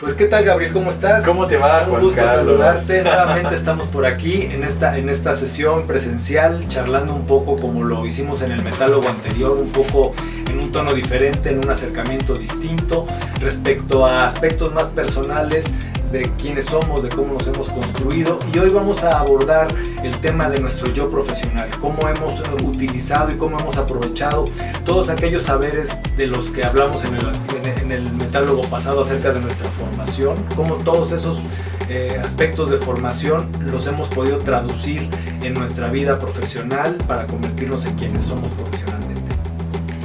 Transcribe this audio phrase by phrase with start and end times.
[0.00, 1.26] Pues qué tal Gabriel, ¿cómo estás?
[1.26, 2.36] ¿Cómo te va, Un Juan gusto Carlos?
[2.36, 3.02] saludarte.
[3.02, 8.06] Nuevamente estamos por aquí en esta, en esta sesión presencial, charlando un poco como lo
[8.06, 10.14] hicimos en el metálogo anterior, un poco
[10.48, 13.06] en un tono diferente, en un acercamiento distinto
[13.40, 15.74] respecto a aspectos más personales
[16.10, 19.68] de quiénes somos, de cómo nos hemos construido y hoy vamos a abordar
[20.02, 24.44] el tema de nuestro yo profesional, cómo hemos eh, utilizado y cómo hemos aprovechado
[24.84, 29.40] todos aquellos saberes de los que hablamos en el, en el metálogo pasado acerca de
[29.40, 31.42] nuestra formación, cómo todos esos
[31.88, 35.08] eh, aspectos de formación los hemos podido traducir
[35.42, 39.34] en nuestra vida profesional para convertirnos en quienes somos profesionalmente.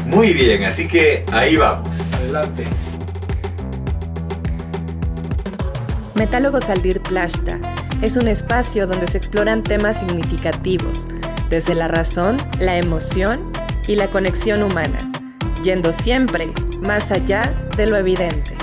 [0.06, 2.14] Muy bien, así que ahí vamos.
[2.14, 2.64] Adelante.
[6.16, 7.60] Metálogos Aldir Plashta
[8.02, 11.08] es un espacio donde se exploran temas significativos,
[11.50, 13.52] desde la razón, la emoción
[13.86, 15.12] y la conexión humana,
[15.62, 18.56] yendo siempre más allá de lo evidente.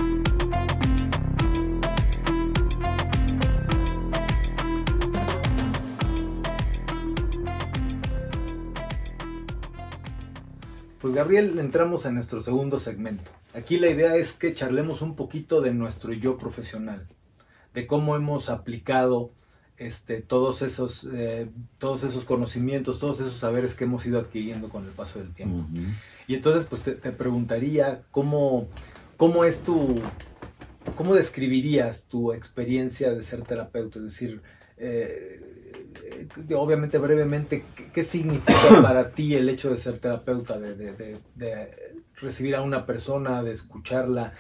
[11.02, 13.30] Pues Gabriel, entramos en nuestro segundo segmento.
[13.52, 17.07] Aquí la idea es que charlemos un poquito de nuestro yo profesional,
[17.74, 19.30] de cómo hemos aplicado
[19.78, 24.84] este, todos, esos, eh, todos esos conocimientos, todos esos saberes que hemos ido adquiriendo con
[24.84, 25.65] el paso del tiempo.
[26.28, 28.68] Y entonces pues te, te preguntaría cómo,
[29.16, 29.98] cómo es tu,
[30.96, 34.40] cómo describirías tu experiencia de ser terapeuta, es decir,
[34.76, 35.40] eh,
[36.48, 40.93] eh, obviamente brevemente, ¿qué, qué significa para ti el hecho de ser terapeuta, de, de-
[40.93, 41.68] de- de
[42.20, 44.32] recibir a una persona, de escucharla?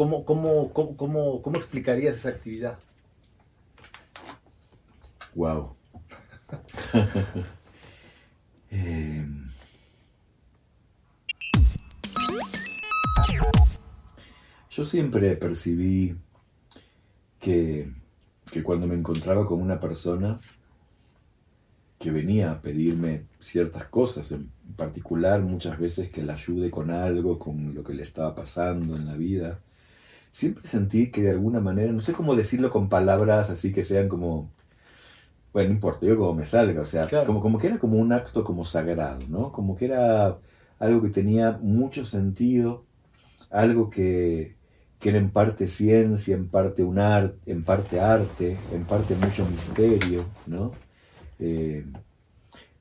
[0.00, 2.78] ¿Cómo, cómo, cómo, cómo, cómo explicarías esa actividad?
[5.34, 5.76] Wow.
[8.72, 9.26] Eh,
[14.70, 16.16] yo siempre percibí
[17.38, 17.92] que,
[18.50, 20.38] que cuando me encontraba con una persona
[21.98, 27.38] que venía a pedirme ciertas cosas, en particular muchas veces que la ayude con algo,
[27.38, 29.60] con lo que le estaba pasando en la vida,
[30.30, 34.08] siempre sentí que de alguna manera, no sé cómo decirlo con palabras así que sean
[34.08, 34.50] como
[35.52, 37.26] bueno, no importa, yo como me salga, o sea, Claro.
[37.26, 39.50] como, como que era como un acto como sagrado, ¿no?
[39.52, 40.38] Como que era
[40.78, 42.84] algo que tenía mucho sentido,
[43.50, 44.56] algo que,
[45.00, 49.46] que era en parte ciencia, en parte un arte, en parte arte, en parte mucho
[49.46, 50.72] misterio, ¿no?
[51.40, 51.86] Eh,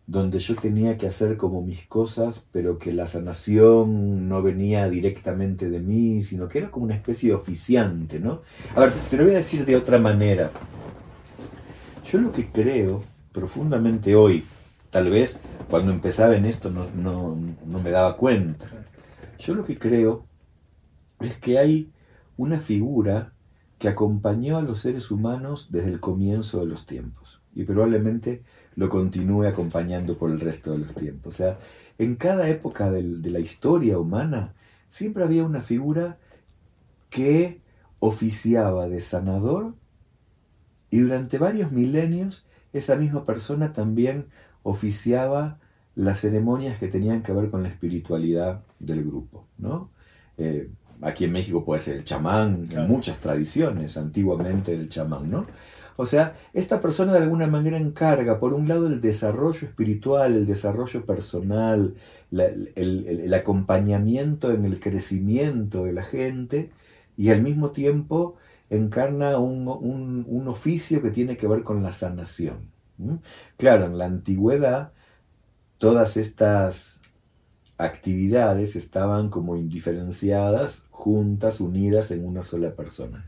[0.09, 5.69] donde yo tenía que hacer como mis cosas, pero que la sanación no venía directamente
[5.69, 8.41] de mí, sino que era como una especie de oficiante, ¿no?
[8.75, 10.49] A ver, te lo voy a decir de otra manera.
[12.11, 14.45] Yo lo que creo profundamente hoy,
[14.89, 17.37] tal vez cuando empezaba en esto no, no,
[17.67, 18.65] no me daba cuenta,
[19.37, 20.25] yo lo que creo
[21.19, 21.91] es que hay
[22.35, 23.33] una figura
[23.77, 28.41] que acompañó a los seres humanos desde el comienzo de los tiempos y probablemente
[28.75, 31.35] lo continúe acompañando por el resto de los tiempos.
[31.35, 31.57] O sea,
[31.97, 34.53] en cada época de la historia humana
[34.89, 36.17] siempre había una figura
[37.09, 37.61] que
[37.99, 39.75] oficiaba de sanador
[40.89, 44.27] y durante varios milenios esa misma persona también
[44.63, 45.59] oficiaba
[45.95, 49.91] las ceremonias que tenían que ver con la espiritualidad del grupo, ¿no?
[50.37, 50.69] Eh,
[51.01, 52.85] aquí en México puede ser el chamán, Claro.
[52.85, 55.45] en muchas tradiciones, antiguamente el chamán, ¿no?
[55.95, 60.45] O sea, esta persona de alguna manera encarga, por un lado, el desarrollo espiritual, el
[60.45, 61.95] desarrollo personal,
[62.31, 66.71] la- el, el- el acompañamiento en el crecimiento de la gente,
[67.17, 68.35] y al mismo tiempo
[68.69, 72.71] encarna un, un- un oficio que tiene que ver con la sanación.
[73.57, 74.91] Claro, en la antigüedad
[75.79, 76.98] todas estas
[77.79, 83.25] actividades estaban como indiferenciadas, juntas, unidas en una sola persona.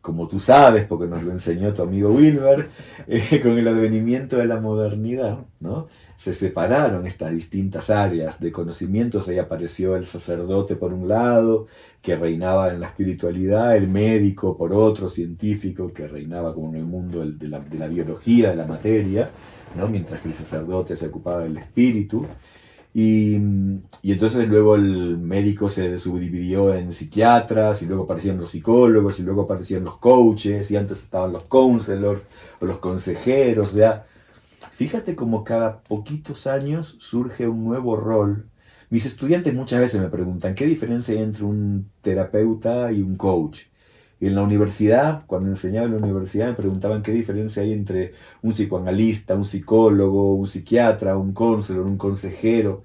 [0.00, 2.70] Como tú sabes, porque nos lo enseñó tu amigo Wilber,
[3.06, 5.88] eh, con el advenimiento de la modernidad, ¿no?
[6.16, 9.28] se separaron estas distintas áreas de conocimientos.
[9.28, 11.66] Ahí apareció el sacerdote por un lado,
[12.00, 16.86] que reinaba en la espiritualidad, el médico por otro, científico, que reinaba como en el
[16.86, 19.30] mundo de la, de la biología, de la materia,
[19.74, 19.88] ¿no?
[19.88, 22.26] mientras que el sacerdote se ocupaba del espíritu.
[22.98, 23.36] Y,
[24.00, 29.22] y entonces luego el médico se subdividió en psiquiatras, y luego aparecieron los psicólogos, y
[29.22, 32.26] luego aparecieron los coaches, y antes estaban los counselors
[32.58, 33.74] o los consejeros.
[33.74, 34.06] Ya.
[34.72, 38.48] Fíjate como cada poquitos años surge un nuevo rol.
[38.88, 43.64] Mis estudiantes muchas veces me preguntan, ¿qué diferencia hay entre un terapeuta y un coach?
[44.18, 48.52] En la universidad, cuando enseñaba en la universidad, me preguntaban qué diferencia hay entre un
[48.52, 52.82] psicoanalista, un psicólogo, un psiquiatra, un counselor, un consejero.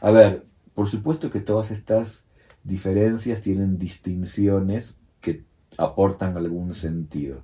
[0.00, 0.44] A ver,
[0.74, 2.24] por supuesto que todas estas
[2.64, 5.44] diferencias tienen distinciones que
[5.78, 7.42] aportan algún sentido.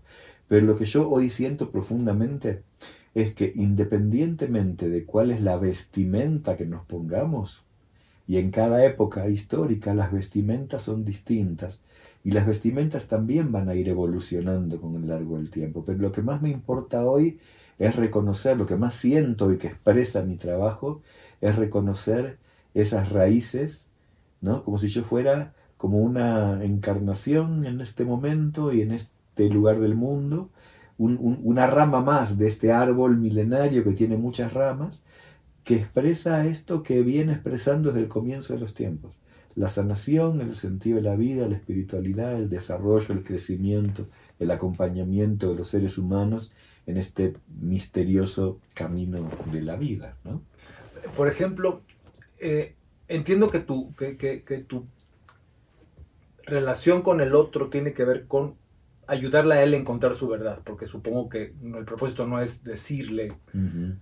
[0.48, 2.62] Pero lo que yo hoy siento profundamente
[3.14, 7.62] es que independientemente de cuál es la vestimenta que nos pongamos,
[8.26, 11.82] y en cada época histórica las vestimentas son distintas,
[12.24, 16.12] y las vestimentas también van a ir evolucionando con el largo del tiempo, pero lo
[16.12, 17.38] que más me importa hoy
[17.78, 21.00] es reconocer, lo que más siento y que expresa mi trabajo,
[21.40, 22.38] es reconocer
[22.74, 23.86] esas raíces,
[24.40, 24.62] ¿no?
[24.64, 29.94] Como si yo fuera como una encarnación en este momento y en este lugar del
[29.94, 30.50] mundo,
[30.98, 35.02] una rama más de este árbol milenario que tiene muchas ramas,
[35.62, 39.16] que expresa esto que viene expresando desde el comienzo de los tiempos.
[39.58, 44.06] La sanación, el sentido de la vida, la espiritualidad, el desarrollo, el crecimiento,
[44.38, 46.52] el acompañamiento de los seres humanos
[46.86, 50.16] en este misterioso camino de la vida.
[50.22, 50.42] ¿no?
[51.16, 51.82] Por ejemplo,
[52.38, 52.74] eh,
[53.08, 54.86] entiendo que tu, que, que tu
[56.44, 58.54] relación con el otro tiene que ver con
[59.08, 63.32] ayudarle a él a encontrar su verdad, porque supongo que el propósito no es decirle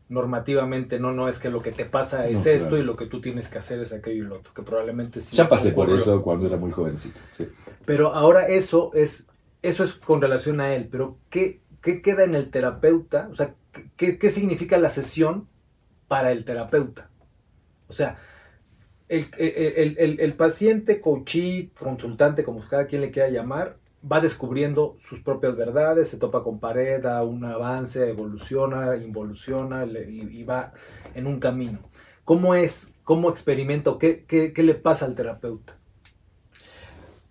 [0.08, 3.20] normativamente, no, no es que lo que te pasa es esto y lo que tú
[3.20, 5.36] tienes que hacer es aquello y lo otro, que probablemente sí.
[5.36, 7.18] Ya pasé por eso cuando era muy jovencito.
[7.84, 9.28] Pero ahora eso es,
[9.62, 13.28] eso es con relación a él, pero ¿qué, qué queda en el terapeuta?
[13.30, 13.54] O sea,
[13.96, 15.46] ¿qué, ¿qué, significa la sesión
[16.08, 17.10] para el terapeuta?
[17.86, 18.18] O sea,
[19.08, 23.76] el, el, el, el paciente, coachí, consultante, como cada quien le quiera llamar,
[24.10, 30.42] va descubriendo sus propias verdades, se topa con pared, da un avance, evoluciona, involuciona y,
[30.44, 30.72] va
[31.14, 31.78] en un camino.
[32.24, 35.74] ¿Cómo es, cómo experimento, qué, le pasa al terapeuta?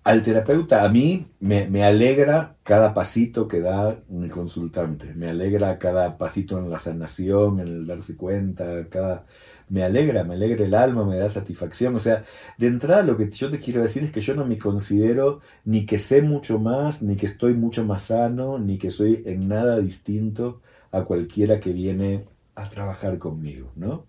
[0.03, 5.79] Al terapeuta, a mí me, me, alegra cada pasito que da mi consultante, me alegra
[5.79, 9.25] cada pasito en la sanación, en el darse cuenta, cada
[9.69, 11.95] me alegra, me alegra el alma, me da satisfacción.
[11.95, 12.23] O sea,
[12.57, 15.85] de entrada lo que yo te quiero decir es que yo no me considero ni
[15.85, 19.79] que sé mucho más, ni que estoy mucho más sano, ni que soy en nada
[19.79, 22.25] distinto a cualquiera que viene
[22.55, 24.05] a trabajar conmigo, ¿no?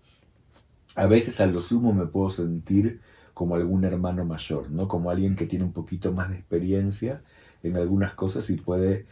[0.95, 3.01] A veces a lo sumo me puedo sentir
[3.33, 4.87] como algún hermano mayor, ¿no?
[4.87, 7.21] Como alguien que tiene un poquito más de experiencia
[7.61, 9.05] en algunas cosas y puede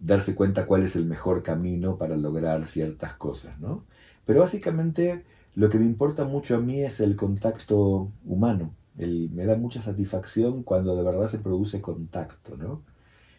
[0.00, 3.84] darse cuenta cuál es el mejor camino para lograr ciertas cosas, ¿no?
[4.24, 5.24] Pero básicamente
[5.54, 8.74] lo que me importa mucho a mí es el contacto humano.
[8.96, 12.56] Me da mucha satisfacción cuando de verdad se produce contacto.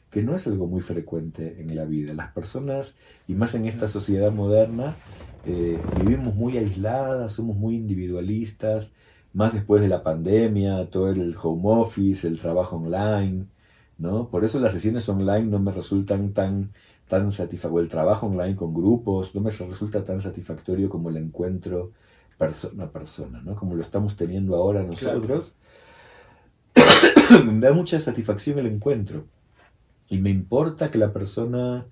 [0.09, 2.13] Que no es algo muy frecuente en la vida.
[2.13, 2.95] Las personas,
[3.27, 4.95] y más en esta sociedad moderna,
[5.45, 8.91] eh, vivimos muy aisladas, somos muy individualistas,
[9.33, 13.47] más después de la pandemia, todo el home office, el trabajo online,
[13.97, 14.29] ¿no?
[14.29, 16.71] Por eso las sesiones online no me resultan tan,
[17.07, 21.91] tan satisfactorias, el trabajo online con grupos no me resulta tan satisfactorio como el encuentro
[22.37, 23.55] persona a persona, ¿no?
[23.55, 25.53] Como lo estamos teniendo ahora nosotros.
[27.45, 29.25] me da mucha satisfacción el encuentro.
[30.09, 31.85] Y me importa que la persona,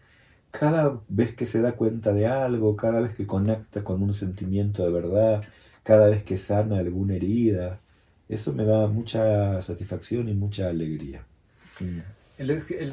[0.51, 4.83] cada vez que se da cuenta de algo, cada vez que conecta con un sentimiento
[4.83, 5.43] de verdad,
[5.83, 7.79] cada vez que sana alguna herida,
[8.29, 11.25] eso me da mucha satisfacción y mucha alegría.
[11.79, 11.99] Mm.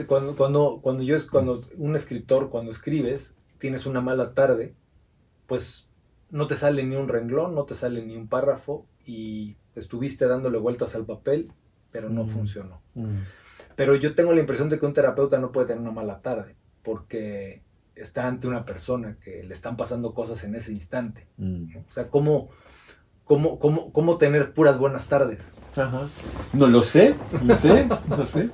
[0.07, 4.75] Cuando, cuando, cuando, yo, cuando un escritor, cuando escribes, tienes una mala tarde,
[5.47, 5.89] pues
[6.31, 10.59] no te sale ni un renglón, no te sale ni un párrafo y estuviste dándole
[10.59, 11.53] vueltas al papel,
[11.91, 12.29] pero no mm.
[12.29, 12.83] funcionó.
[12.95, 13.19] Mm.
[13.77, 16.55] Pero yo tengo la impresión de que un terapeuta no puede tener una mala tarde,
[16.83, 17.63] porque
[17.95, 21.27] está ante una persona que le están pasando cosas en ese instante.
[21.37, 21.77] Mm.
[21.89, 22.51] O sea, ¿cómo,
[23.31, 25.53] cómo, cómo, cómo tener puras buenas tardes?
[26.53, 28.51] No lo sé, no sé, no sé.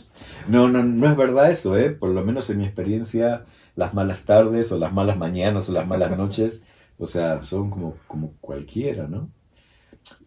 [0.48, 1.88] No, no, no es verdad eso, ¿eh?
[1.88, 5.86] Por lo menos en mi experiencia, las malas tardes o las malas mañanas o las
[5.86, 6.62] malas noches
[6.98, 9.30] o sea, son como, como cualquiera, ¿no?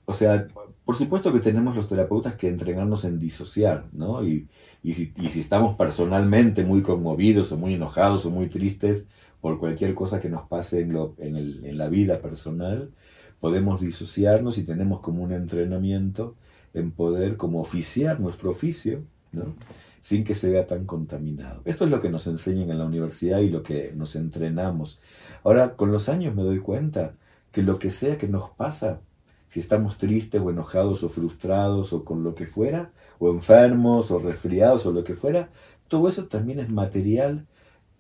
[0.06, 0.48] O sea,
[0.84, 4.25] por supuesto que tenemos los terapeutas que entrenarnos en disociar, ¿no?
[4.27, 4.50] Y,
[4.82, 9.06] y, si, y, si, estamos personalmente muy conmovidos o muy enojados o muy tristes
[9.41, 12.91] por cualquier cosa que nos pase en, lo, en, el, en la vida personal,
[13.39, 16.36] podemos disociarnos y tenemos como un entrenamiento
[16.74, 19.55] en poder como oficiar nuestro oficio, ¿no?
[20.01, 21.62] sin que se vea tan contaminado.
[21.65, 25.00] Esto es lo que nos enseñan en la universidad y lo que nos entrenamos.
[25.43, 27.15] Ahora, con los años me doy cuenta
[27.51, 29.01] que lo que sea que nos pasa,
[29.48, 34.19] si estamos tristes o enojados o frustrados o con lo que fuera, o enfermos o
[34.19, 35.50] resfriados o lo que fuera,
[35.88, 37.48] todo eso también es material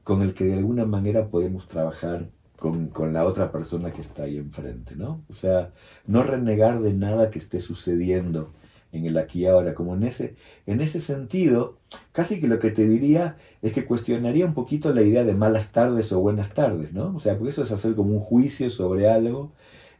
[0.03, 2.29] con el que de alguna manera podemos trabajar
[2.59, 5.23] con, con, la otra persona que está ahí enfrente, ¿no?
[5.29, 5.71] O sea,
[6.05, 8.51] no renegar de nada que esté sucediendo
[8.91, 10.35] en el aquí y ahora, como en ese,
[10.65, 11.77] en ese sentido,
[12.11, 15.71] casi que lo que te diría es que cuestionaría un poquito la idea de malas
[15.71, 17.15] tardes o buenas tardes, ¿no?
[17.15, 19.51] O sea, porque eso es hacer como un juicio sobre algo.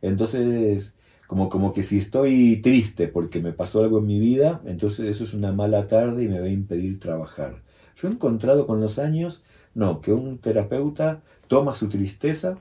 [0.02, 0.96] Entonces,
[1.28, 5.24] como, como que si estoy triste porque me pasó algo en mi vida, entonces eso
[5.24, 7.62] es una mala tarde y me va a impedir trabajar.
[7.96, 9.44] Yo he encontrado con los años,
[9.76, 12.60] no, que un terapeuta toma su tristeza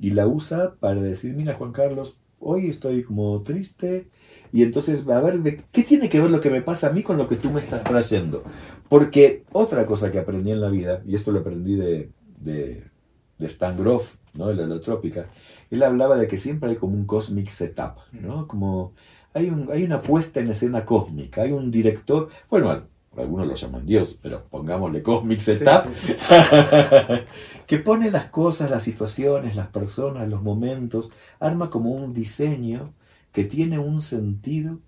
[0.00, 4.08] y la usa para decir, mira Juan Carlos, hoy estoy como triste,
[4.52, 7.02] y entonces, a ver, ¿de ¿qué tiene que ver lo que me pasa a mí
[7.02, 8.42] con lo que tú me estás trayendo?
[8.88, 12.84] Porque otra cosa que aprendí en la vida, y esto lo aprendí de, de,
[13.38, 14.46] de Stan Groff, ¿no?
[14.46, 15.26] de la holotrópica,
[15.70, 18.46] él hablaba de que siempre hay como un cosmic setup, ¿no?
[18.46, 18.94] Como
[19.34, 22.84] hay, un, hay una puesta en escena cósmica, hay un director, bueno,
[23.20, 25.84] algunos lo llaman Dios, pero pongámosle cosmic setup,
[27.66, 32.92] que pone las cosas, las situaciones, las personas, los momentos, arma como un diseño
[33.32, 34.78] que tiene un sentido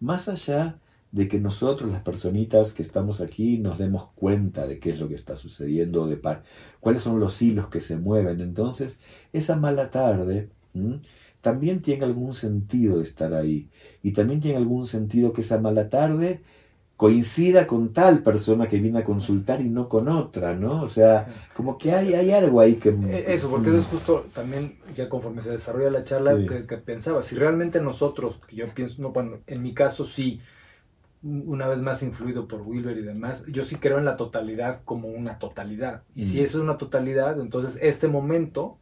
[0.00, 0.78] más allá
[1.12, 5.08] de que nosotros, las personitas que estamos aquí, nos demos cuenta de qué es lo
[5.08, 6.42] que está sucediendo, de par
[6.80, 8.40] cuáles son los hilos que se mueven.
[8.40, 9.00] Entonces,
[9.32, 10.50] esa mala tarde
[11.40, 13.70] también tiene algún sentido de estar ahí.
[14.02, 16.42] Y también tiene algún sentido que esa mala tarde
[16.96, 20.82] coincida con tal persona que viene a consultar y no con otra, ¿no?
[20.82, 22.88] O sea, como que hay, hay algo ahí que...
[22.88, 27.22] Eh, eso, porque eso es justo también, ya conforme se desarrolla la charla, que, pensaba,
[27.22, 30.40] si realmente nosotros, que yo pienso, no, bueno, en mi caso sí,
[31.22, 35.08] una vez más influido por Wilber y demás, yo sí creo en la totalidad como
[35.08, 36.02] una totalidad.
[36.14, 36.44] Y si mm.
[36.44, 38.78] eso es una totalidad, entonces este momento...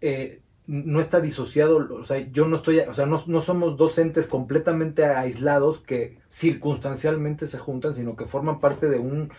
[0.00, 4.26] Eh, no está disociado, o sea, yo no estoy, o sea, no, somos dos entes
[4.26, 9.30] completamente aislados que circunstancialmente se juntan, sino que forman parte de un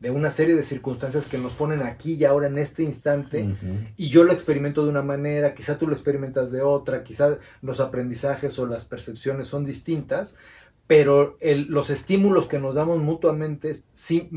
[0.00, 3.52] de una serie de circunstancias que nos ponen aquí y ahora en este instante.
[3.96, 7.80] Y yo lo experimento de una manera, quizá tú lo experimentas de otra, quizá los
[7.80, 10.36] aprendizajes o las percepciones son distintas,
[10.86, 14.30] pero los estímulos que nos damos mutuamente, sí,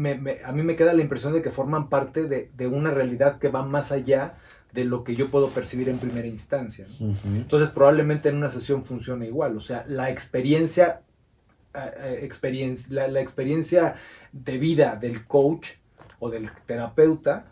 [0.43, 3.49] a mí me queda la impresión de que forman parte de, de una realidad que
[3.49, 4.37] va más allá
[4.73, 6.87] de lo que yo puedo percibir en primera instancia.
[7.25, 11.01] Entonces probablemente en una sesión funcione igual, o sea, la experiencia,
[11.73, 13.95] eh, eh, la, la, experiencia
[14.31, 15.71] de vida del coach
[16.19, 17.51] o del terapeuta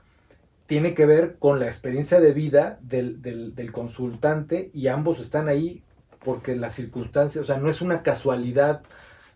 [0.68, 5.50] tiene que ver con la experiencia de vida del, del, del consultante y ambos están
[5.50, 5.84] ahí
[6.24, 8.84] porque las circunstancias, o sea, no es una casualidad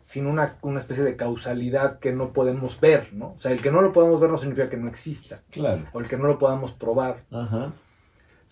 [0.04, 3.34] sino una, una, especie de causalidad que no podemos ver, ¿no?
[3.38, 5.40] O sea, el que no lo podamos ver no significa que no exista.
[5.50, 5.86] Claro.
[5.94, 7.24] O el que no lo podamos probar.
[7.32, 7.74] Ajá.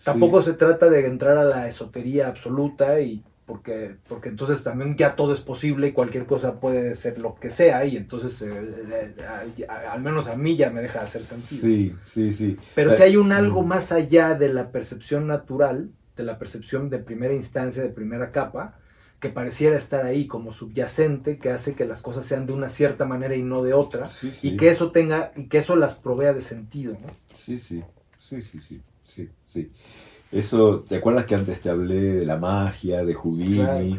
[0.02, 5.14] Tampoco se trata de entrar a la esotería absoluta y porque, porque entonces también ya
[5.14, 9.14] todo es posible y cualquier cosa puede ser lo que sea y entonces eh, eh,
[9.58, 11.60] eh, al menos a mí ya me deja de hacer sentido.
[11.60, 12.56] Sí, sí, sí.
[12.74, 16.98] Pero si hay un algo más allá de la percepción natural, de la percepción de
[16.98, 18.78] primera instancia, de primera capa,
[19.22, 23.04] que pareciera estar ahí como subyacente, que hace que las cosas sean de una cierta
[23.04, 24.10] manera y no de otra,
[24.42, 27.06] y que eso tenga, y que eso las provea de sentido, ¿no?
[27.32, 27.84] Sí, sí,
[28.18, 29.70] sí, sí, sí, sí, sí.
[30.32, 33.96] Eso, ¿te acuerdas que antes te hablé de la magia, de Houdini?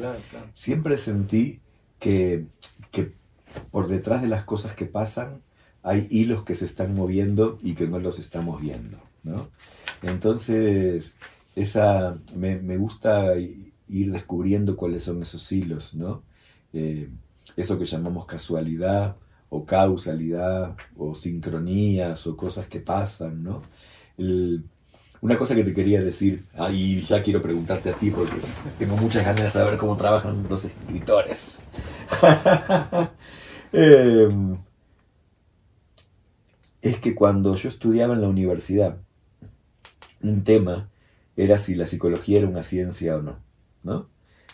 [0.53, 1.61] Siempre sentí
[1.99, 2.45] que,
[2.91, 3.13] que
[3.71, 5.41] por detrás de las cosas que pasan
[5.83, 9.47] hay hilos que se están moviendo y que no los estamos viendo, ¿no?
[10.01, 11.15] Entonces,
[11.55, 13.37] esa, me, me gusta
[13.87, 16.23] ir descubriendo cuáles son esos hilos, ¿no?
[16.73, 17.09] Eh,
[17.55, 19.15] eso que llamamos casualidad
[19.49, 23.61] o causalidad o sincronías o cosas que pasan, ¿no?
[25.21, 28.35] una cosa que te quería decir, ahí ya quiero preguntarte a ti porque
[28.77, 31.59] tengo muchas ganas de saber cómo trabajan los escritores.
[33.75, 34.55] Em,
[36.83, 38.97] es que cuando yo estudiaba en la universidad,
[40.21, 40.89] un tema
[41.35, 43.37] era si la psicología era una ciencia o no.
[43.83, 44.07] ¿No?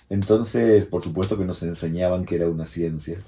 [0.09, 3.19] Entonces, por supuesto que nos enseñaban que era una ciencia.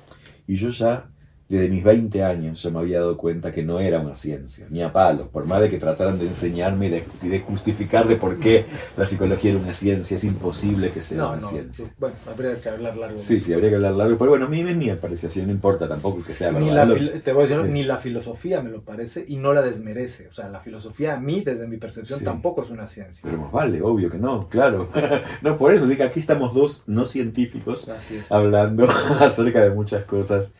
[0.48, 1.10] Y yo ya
[1.51, 4.81] desde mis 20 años yo me había dado cuenta que no era una ciencia, ni
[4.81, 8.65] a palos, por más de que trataran de enseñarme y de, justificar de por qué
[8.96, 11.93] la psicología era una ciencia, es imposible que sea una ciencia.
[12.00, 13.20] Bueno, habría que hablar largo.
[13.20, 15.89] Sí, sí, habría que hablar largo, pero bueno, a mí es mi apreciación, no importa
[15.89, 19.25] tampoco que sea ni La, te voy a decir, ni la filosofía me lo parece
[19.27, 22.70] y no la desmerece, o sea, la filosofía a mí, desde mi percepción, tampoco es
[22.70, 23.29] una ciencia.
[23.29, 24.89] Pero más vale, obvio que no, claro.
[25.41, 27.89] no, por eso, que aquí estamos dos no científicos
[28.29, 28.89] hablando
[29.20, 30.53] acerca de muchas cosas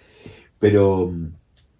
[0.62, 1.12] pero,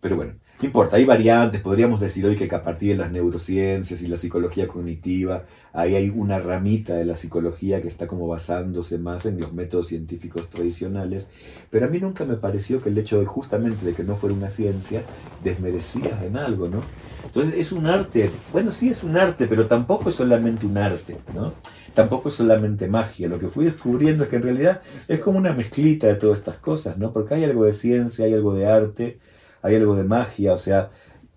[0.02, 4.02] pero bueno, no importa, hay variantes, podríamos decir hoy que a partir de las neurociencias
[4.02, 8.98] y la psicología cognitiva, ahí hay una ramita de la psicología que está como basándose
[8.98, 11.28] más en los métodos científicos tradicionales,
[11.70, 14.36] pero a mí nunca me pareció que el hecho de justamente de que no fuera
[14.36, 15.04] una ciencia
[15.44, 16.82] desmerecía en algo, ¿no?
[17.24, 21.18] Entonces es un arte, bueno sí es un arte, pero tampoco es solamente un arte,
[21.36, 21.54] ¿no?
[21.94, 23.28] Tampoco es solamente magia.
[23.28, 26.58] Lo que fui descubriendo es que en realidad es como una mezclita de todas estas
[26.58, 27.14] cosas, ¿no?
[27.14, 29.20] Porque hay algo de ciencia, hay algo de arte,
[29.62, 30.90] hay algo de magia, o sea,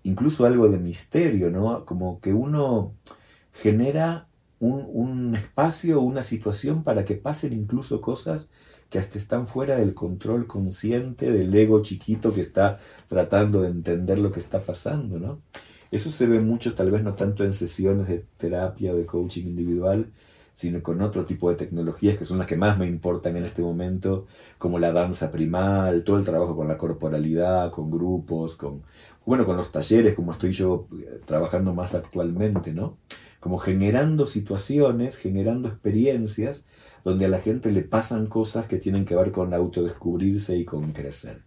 [0.03, 1.85] incluso algo de misterio, ¿no?
[1.85, 2.93] Como que uno
[3.53, 4.27] genera
[4.59, 8.49] un, un espacio, una situación para que pasen incluso cosas
[8.89, 14.19] que hasta están fuera del control consciente del ego chiquito que está tratando de entender
[14.19, 15.41] lo que está pasando, ¿no?
[15.91, 19.45] Eso se ve mucho, tal vez no tanto en sesiones de terapia o de coaching
[19.45, 20.11] individual,
[20.55, 23.61] sino con otro tipo de tecnologías que son las que más me importan en este
[23.61, 24.25] momento,
[24.57, 28.81] como la danza primal, todo el trabajo con la corporalidad, con grupos, con,
[29.25, 32.97] bueno, con los talleres, como estoy yo eh, trabajando más actualmente, ¿no?
[33.41, 36.63] Como generando situaciones, generando experiencias
[37.03, 40.93] donde a la gente le pasan cosas que tienen que ver con autodescubrirse y con
[40.93, 41.41] crecer.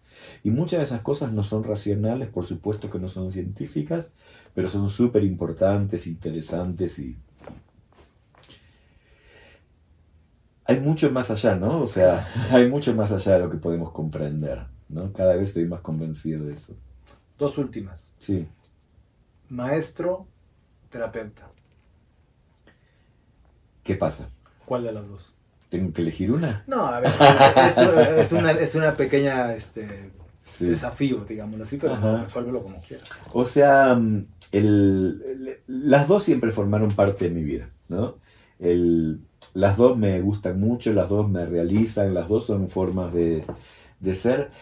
[0.44, 4.12] Y muchas de esas cosas no son racionales, por supuesto que no son científicas,
[4.54, 7.16] pero son súper importantes, interesantes y
[10.68, 11.80] hay mucho más allá, ¿no?
[11.80, 15.12] O sea, hay mucho más allá de lo que podemos comprender, ¿no?
[15.12, 16.76] Cada vez estoy más convencido de eso.
[17.38, 18.12] Dos últimas.
[18.18, 18.46] Sí.
[19.48, 20.26] Maestro,
[20.90, 21.48] terapeuta.
[23.82, 24.28] ¿Qué pasa?
[24.66, 25.34] ¿Cuál de las dos?
[25.70, 26.64] ¿Tengo que elegir una?
[26.66, 27.12] No, a ver,
[28.20, 30.12] es, una, es una pequeña este,
[30.60, 33.08] desafío, digámoslo así, pero resuélvelo como quieras.
[33.32, 38.18] O sea, mm, el, las dos siempre formaron parte de mi vida, ¿no?
[38.58, 39.20] El,
[39.58, 43.44] las dos me gustan mucho, las dos me realizan, las dos son formas de,
[44.14, 44.52] ser.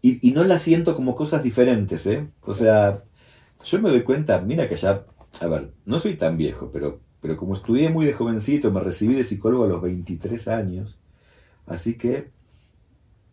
[0.00, 2.28] Y, no las siento como cosas diferentes, ¿eh?
[2.42, 3.02] O sea,
[3.64, 5.04] yo me doy cuenta, mira que ya,
[5.40, 9.14] a ver, no soy tan viejo, pero, pero como estudié muy de jovencito, me recibí
[9.14, 10.98] de psicólogo a los 23 años,
[11.66, 12.30] así que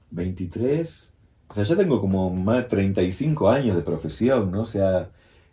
[0.10, 1.12] 23,
[1.50, 4.62] o sea, ya tengo como más de 35 años de profesión, ¿no?
[4.62, 5.12] O sea,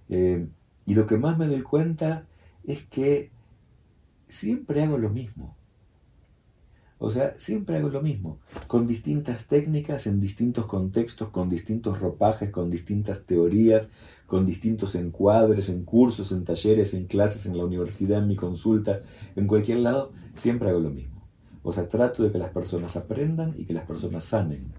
[0.08, 0.46] eh,
[0.86, 2.24] y lo que más me doy cuenta
[2.64, 3.30] es que
[4.30, 5.56] siempre hago lo mismo.
[7.02, 12.50] O sea, siempre hago lo mismo, con distintas técnicas, en distintos contextos, con distintos ropajes,
[12.50, 13.88] con distintas teorías,
[14.26, 19.00] con distintos encuadres, en cursos, en talleres, en clases, en la universidad, en mi consulta,
[19.34, 21.26] en cualquier lado, siempre hago lo mismo.
[21.62, 24.72] O sea, trato de que las personas aprendan y que las personas sanen.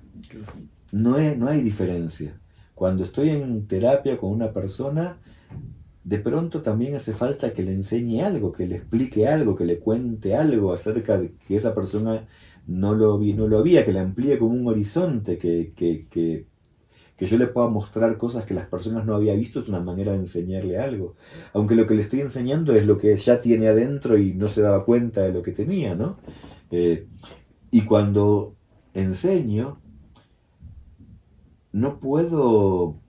[0.91, 2.39] No, no hay diferencia.
[2.75, 5.17] Cuando estoy en terapia con una persona,
[6.03, 9.79] de pronto también hace falta que le enseñe algo, que le explique algo, que le
[9.79, 12.27] cuente algo acerca de que esa persona
[12.67, 16.47] no lo, no lo había, que le amplíe como un horizonte, que, que, que,
[17.17, 20.13] que yo le pueda mostrar cosas que las personas no habían visto, es una manera
[20.13, 21.15] de enseñarle algo.
[21.53, 24.61] Aunque lo que le estoy enseñando es lo que ya tiene adentro y no se
[24.61, 26.17] daba cuenta de lo que tenía, ¿no?
[26.71, 27.07] Eh,
[27.69, 28.55] y cuando
[28.93, 29.79] enseño,
[31.71, 33.00] no puedo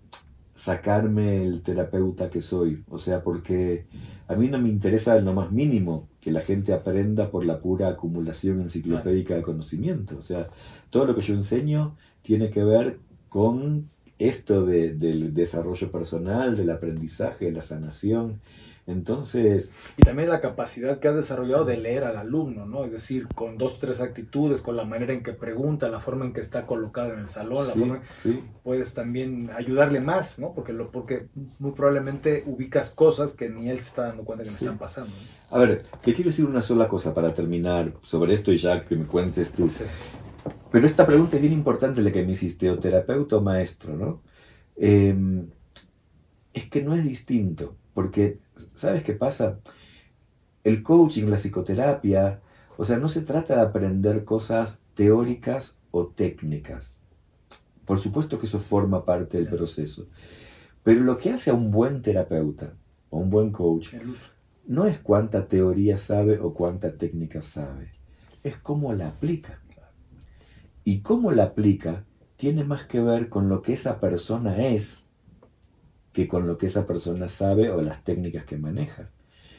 [0.54, 2.84] sacarme el terapeuta que soy.
[2.88, 3.86] O sea, porque
[4.28, 7.88] a mí no me interesa lo más mínimo que la gente aprenda por la pura
[7.88, 10.16] acumulación enciclopédica de conocimiento.
[10.18, 10.48] O sea,
[10.90, 17.46] todo lo que yo enseño tiene que ver con esto del desarrollo personal, del aprendizaje,
[17.46, 18.40] de la sanación.
[18.86, 19.70] Entonces...
[19.96, 22.84] Y también la capacidad que has desarrollado de leer al alumno, ¿no?
[22.84, 26.32] Es decir, con dos, tres actitudes, con la manera en que pregunta, la forma en
[26.32, 28.02] que está colocado en el salón, la forma
[28.64, 30.52] puedes también ayudarle más, ¿no?
[30.52, 31.28] Porque, lo, porque
[31.60, 35.12] muy probablemente ubicas cosas que ni él se está dando cuenta que le están pasando.
[35.50, 38.96] A ver, te quiero decir una sola cosa para terminar sobre esto y ya que
[38.96, 39.70] me cuentes tú.
[40.72, 44.22] Pero esta pregunta es bien importante la que me hiciste, o terapeuta o maestro, ¿no?
[44.76, 45.46] Em,
[46.52, 47.76] es que no es distinto.
[47.94, 49.58] Porque, ¿sabes qué pasa?
[50.64, 52.40] El coaching, la psicoterapia,
[52.76, 56.98] o sea, no se trata de aprender cosas teóricas o técnicas.
[57.84, 60.06] Por supuesto que eso forma parte del proceso.
[60.82, 62.74] Pero lo que hace a un buen terapeuta
[63.10, 63.94] o un buen coach
[64.66, 67.90] no es cuánta teoría sabe o cuánta técnica sabe,
[68.42, 69.60] es cómo la aplica.
[70.84, 72.04] Y cómo la aplica
[72.36, 75.01] tiene más que ver con lo que esa persona es
[76.12, 79.10] que con lo que esa persona sabe o las técnicas que maneja.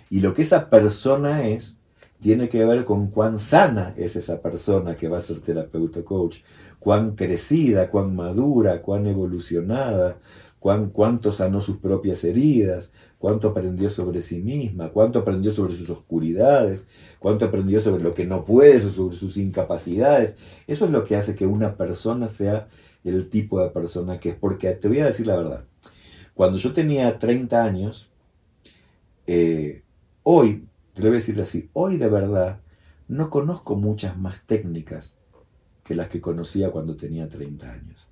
[0.09, 1.77] Y lo que esa persona es
[2.19, 6.37] tiene que ver con cuán sana es esa persona que va a ser terapeuta coach,
[6.79, 10.19] cuán crecida, cuán madura, cuán evolucionada,
[10.57, 15.89] cuán, cuánto sanó sus propias heridas, cuánto aprendió sobre sí misma, cuánto aprendió sobre sus
[15.89, 16.87] oscuridades,
[17.19, 20.37] cuánto aprendió sobre lo que no puede, sobre sus incapacidades.
[20.65, 22.67] Eso es lo que hace que una persona sea
[23.03, 24.35] el tipo de persona que es.
[24.35, 25.65] Porque te voy a decir la verdad,
[26.33, 28.09] cuando yo tenía 30 años,
[29.27, 29.83] eh,
[30.23, 32.59] hoy, te voy a decir así, hoy de verdad
[33.07, 35.17] no conozco muchas más técnicas
[35.83, 38.07] que las que conocía cuando tenía 30 años.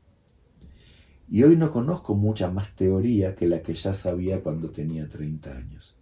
[1.29, 5.51] Y hoy no conozco mucha más teoría que la que ya sabía cuando tenía 30
[5.55, 5.95] años.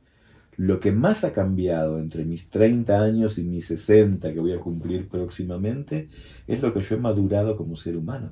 [0.57, 4.59] Lo que más ha cambiado entre mis 30 años y mis 60 que voy a
[4.59, 6.09] cumplir próximamente
[6.47, 8.31] es lo que yo he madurado como ser humano.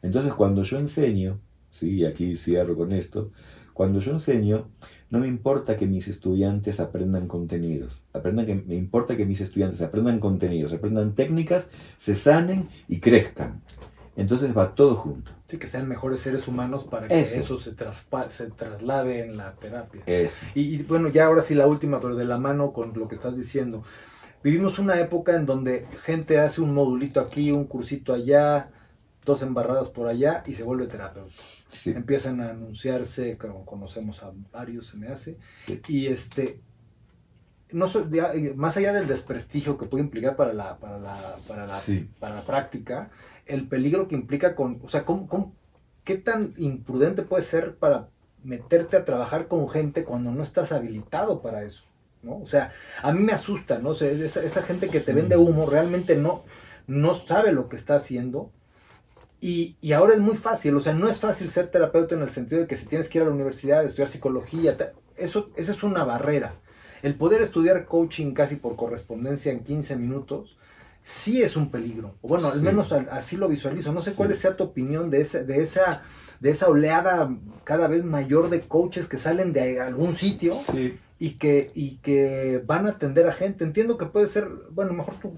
[0.00, 1.40] Entonces cuando yo enseño,
[1.80, 3.30] y aquí cierro con esto,
[3.74, 4.66] Cuando yo enseño,
[5.10, 9.80] no me importa que mis estudiantes aprendan contenidos, aprendan que, me importa que mis estudiantes
[9.80, 13.62] aprendan contenidos, aprendan técnicas, se sanen y crezcan.
[14.16, 15.30] Entonces va todo junto.
[15.46, 20.02] Sí, que sean mejores seres humanos para que eso, se, se traslade en la terapia.
[20.56, 23.14] Y, y, bueno, ya ahora sí la última, pero de la mano con lo que
[23.14, 23.84] estás diciendo.
[24.42, 28.70] Vivimos una época en donde gente hace un modulito aquí, un cursito allá,
[29.24, 31.32] dos embarradas por allá y se vuelve terapeuta.
[31.84, 35.36] Empiezan a anunciarse, como conocemos a varios, se me hace.
[35.88, 36.60] Y este,
[37.72, 37.88] no
[38.56, 41.80] más allá del desprestigio que puede implicar para la, para la, para la,
[42.18, 43.10] para la práctica,
[43.46, 45.54] el peligro que implica con, o sea, ¿cómo,
[46.04, 48.08] qué tan imprudente puede ser para
[48.42, 51.84] meterte a trabajar con gente cuando no estás habilitado para eso?
[52.22, 52.38] ¿no?
[52.38, 53.92] O sea, a mí me asusta, ¿no?
[53.92, 56.44] esa, gente que te vende humo realmente no,
[56.86, 58.50] no sabe lo que está haciendo.
[59.40, 62.60] Y, ahora es muy fácil, o sea, no es fácil ser terapeuta en el sentido
[62.60, 64.76] de que si tienes que ir a la universidad, estudiar psicología,
[65.16, 66.56] eso, esa es una barrera.
[67.02, 70.56] El poder estudiar coaching casi por correspondencia en 15 minutos,
[71.02, 72.16] sí es un peligro.
[72.22, 73.92] O bueno, al menos así lo visualizo.
[73.92, 76.04] No sé cuál sea tu opinión de, ese, de, esa,
[76.40, 80.56] de esa oleada cada vez mayor de coaches que salen de algún sitio.
[80.56, 83.64] Sí y que, y que van a atender a gente.
[83.64, 85.32] Entiendo que puede ser, bueno, mejor tú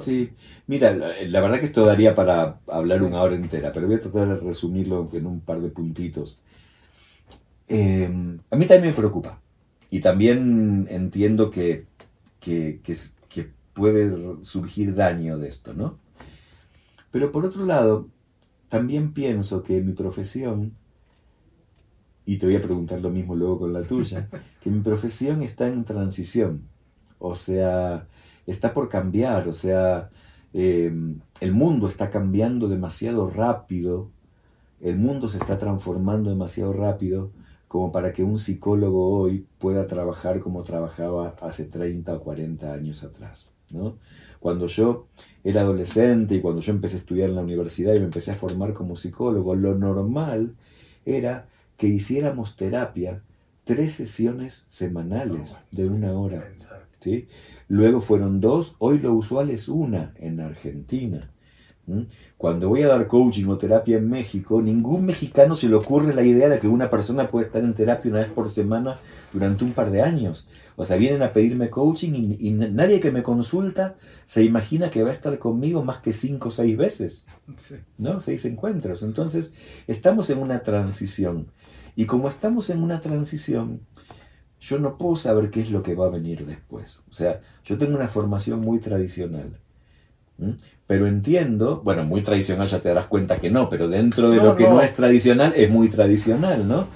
[0.00, 0.32] Sí,
[0.66, 4.28] mira, la, verdad que esto daría para hablar una hora entera, pero voy a tratar
[4.28, 6.38] de resumirlo en un par de puntitos.
[7.68, 8.10] Eh,
[8.50, 9.40] a mí también me preocupa
[9.90, 11.86] y también entiendo que,
[12.38, 12.96] que, que,
[13.28, 15.98] que puede surgir daño de esto, ¿no?
[17.10, 18.08] Pero por otro lado,
[18.68, 20.74] también pienso que mi profesión
[22.26, 24.28] y te voy a preguntar lo mismo luego con la tuya,
[24.60, 26.62] que mi profesión está en transición,
[27.20, 28.08] o sea,
[28.46, 30.10] está por cambiar, o sea,
[30.52, 34.10] em, el mundo está cambiando demasiado rápido,
[34.80, 37.30] el mundo se está transformando demasiado rápido
[37.68, 43.02] como para que un psicólogo hoy pueda trabajar como trabajaba hace 30 o 40 años
[43.04, 43.52] atrás.
[43.70, 43.98] ¿no?
[44.38, 45.06] Cuando yo
[45.42, 48.34] era adolescente y cuando yo empecé a estudiar en la universidad y me empecé a
[48.34, 50.54] formar como psicólogo, lo normal
[51.04, 53.22] era que hiciéramos terapia
[53.64, 56.52] tres sesiones semanales de una hora.
[57.00, 57.28] ¿sí?
[57.68, 61.30] Luego fueron dos, hoy lo usual es una en Argentina.
[62.36, 66.24] Cuando voy a dar coaching o terapia en México, ningún mexicano se le ocurre la
[66.24, 68.98] idea de que una persona puede estar en terapia una vez por semana
[69.32, 70.48] durante un par de años.
[70.74, 75.10] O sea, vienen a pedirme coaching y, nadie que me consulta se imagina que va
[75.10, 77.24] a estar conmigo más que cinco o seis veces.
[77.98, 78.20] ¿No?
[78.20, 79.04] Seis encuentros.
[79.04, 79.52] Entonces,
[79.86, 81.46] estamos en una transición.
[81.96, 83.80] Y como estamos en una transición,
[84.60, 87.00] yo no puedo saber qué es lo que va a venir después.
[87.10, 89.58] O sea, yo tengo una formación muy tradicional.
[90.86, 94.54] Pero entiendo, bueno, muy tradicional ya te darás cuenta que no, pero dentro de lo
[94.54, 94.82] que no.
[94.82, 96.86] es tradicional es muy tradicional, ¿no?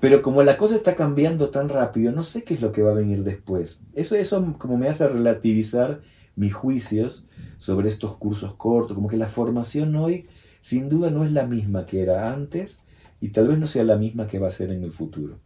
[0.00, 2.90] Pero como la cosa está cambiando tan rápido, no sé qué es lo que va
[2.90, 3.80] a venir después.
[3.94, 6.02] Eso, eso como me hace relativizar
[6.36, 7.24] mis juicios
[7.56, 10.28] sobre estos cursos cortos, como que la formación hoy
[10.60, 12.82] sin duda no es la misma que era antes
[13.20, 15.38] y tal vez no sea la misma que va a ser en el futuro.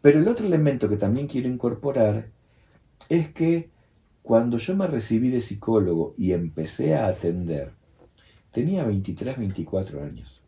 [0.00, 2.28] Pero el otro elemento que también quiero incorporar
[3.08, 3.70] es que
[4.22, 7.72] cuando yo me recibí de psicólogo y empecé a atender,
[8.50, 10.40] tenía 23, 24 años.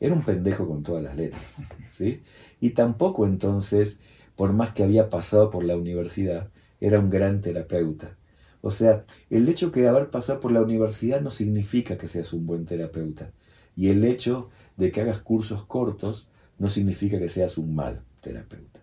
[0.00, 1.56] Era un pendejo con todas las letras.
[1.90, 2.22] ¿sí?
[2.60, 3.98] Y tampoco entonces,
[4.36, 6.50] por más que había pasado por la universidad,
[6.80, 8.16] era un gran terapeuta.
[8.60, 12.46] O sea, el hecho de haber pasado por la universidad no significa que seas un
[12.46, 13.30] buen terapeuta.
[13.74, 18.80] Y el hecho de que hagas cursos cortos no significa que seas un mal terapeuta.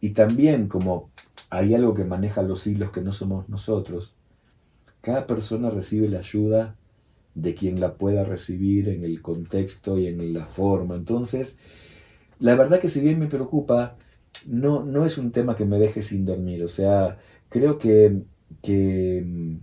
[0.00, 1.10] Y también como
[1.50, 4.14] hay algo que maneja los hilos que no somos nosotros,
[5.00, 6.76] cada persona recibe la ayuda
[7.34, 10.96] de quien la pueda recibir en el contexto y en la forma.
[10.96, 11.58] Entonces,
[12.40, 13.96] la verdad que si bien me preocupa,
[14.46, 16.62] no, no es un tema que me deje sin dormir.
[16.64, 18.22] O sea, creo que,
[18.62, 19.58] que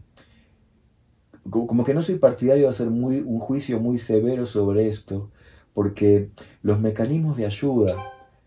[1.50, 5.32] como que no soy partidario de hacer muy, un juicio muy severo sobre esto,
[5.74, 6.30] porque
[6.62, 7.96] los mecanismos de ayuda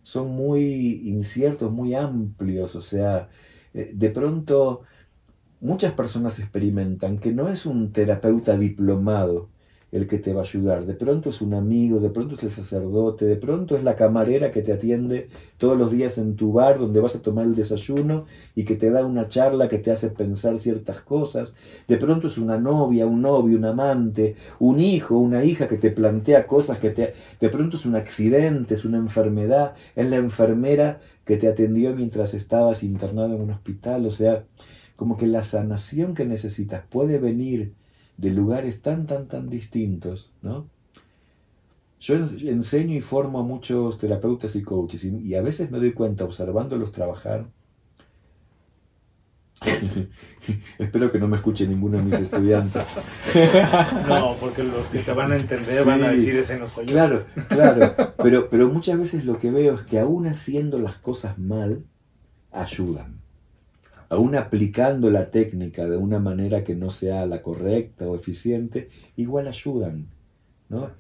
[0.03, 3.29] son muy inciertos, muy amplios, o sea,
[3.75, 4.83] eh, de pronto
[5.61, 9.49] muchas personas experimentan que no es un terapeuta diplomado
[9.97, 10.87] el que te va a ayudar.
[10.87, 14.51] De pronto es un amigo, de pronto es el sacerdote, de pronto es la camarera
[14.51, 15.29] que te atiende
[15.59, 18.91] todos los días en tu bar donde vas a tomar el desayuno y que te
[18.91, 21.55] da una charla que te hace pensar ciertas cosas.
[21.89, 25.91] De pronto es una novia, un novio, un amante, un hijo, una hija que te
[25.91, 27.15] plantea cosas que te...
[27.41, 32.35] De pronto es un accidente, es una enfermedad, es la enfermera que te atendió mientras
[32.35, 34.07] estabas internado en un hospital.
[34.07, 34.45] O sea,
[34.97, 37.73] como que la sanación que necesitas puede venir
[38.17, 40.69] de lugares tan, tan, tan distintos, ¿no?
[41.99, 46.25] Yo enseño y formo a muchos terapeutas y coaches y, a veces me doy cuenta
[46.25, 47.47] observándolos trabajar.
[50.79, 52.87] Espero que no me escuche ninguno de mis estudiantes.
[54.09, 56.93] no, porque los que te van a entender van a decir ese no soy yo.
[56.93, 58.13] Claro, claro.
[58.23, 61.87] Pero, pero muchas veces lo que veo es que aún haciendo las cosas mal,
[62.53, 63.26] ayudan.
[64.09, 69.49] Aún aplicando la técnica de una manera que no sea la correcta o eficiente, igual
[69.49, 70.07] ayudan.
[70.69, 70.91] ¿no?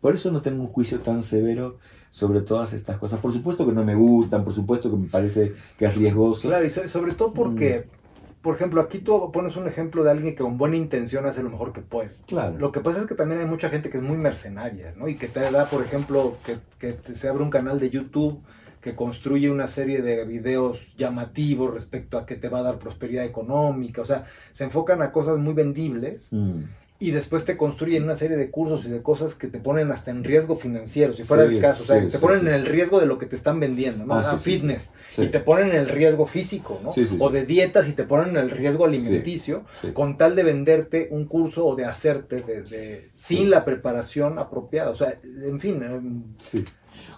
[0.00, 1.78] Por eso no tengo un juicio tan severo
[2.10, 3.20] sobre todas estas cosas.
[3.20, 6.48] Por supuesto que no me gustan, por supuesto que me parece que es riesgoso.
[6.48, 8.42] Claro, y sobre todo porque, mm.
[8.42, 11.50] por ejemplo, aquí tú pones un ejemplo de alguien que con buena intención hace lo
[11.50, 12.10] mejor que puede.
[12.26, 12.58] Claro.
[12.58, 15.08] Lo que pasa es que también hay mucha gente que es muy mercenaria, ¿no?
[15.08, 18.40] Y que te da, por ejemplo, que, que se abre un canal de YouTube
[18.86, 23.24] que construye una serie de videos llamativos respecto a que te va a dar prosperidad
[23.24, 26.28] económica, o sea, se enfocan a cosas muy vendibles.
[26.30, 26.62] Mm
[26.98, 30.10] y después te construyen una serie de cursos y de cosas que te ponen hasta
[30.10, 31.82] en riesgo financiero, si fuera el caso.
[31.82, 34.14] O sea, te ponen en el riesgo de lo que te están vendiendo, ¿no?
[34.14, 34.94] Ah, ah fitness.
[35.18, 36.90] Y te ponen en el riesgo físico, ¿no?
[37.20, 41.26] O de dietas y te ponen en el riesgo alimenticio, con tal de venderte un
[41.26, 44.90] curso o de hacerte de, sin la preparación apropiada.
[44.90, 45.82] O sea, en fin.
[45.82, 46.64] Em, sí.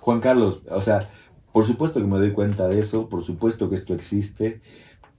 [0.01, 0.99] Juan Carlos, o sea,
[1.59, 4.61] por supuesto que me doy cuenta de eso, por supuesto que esto existe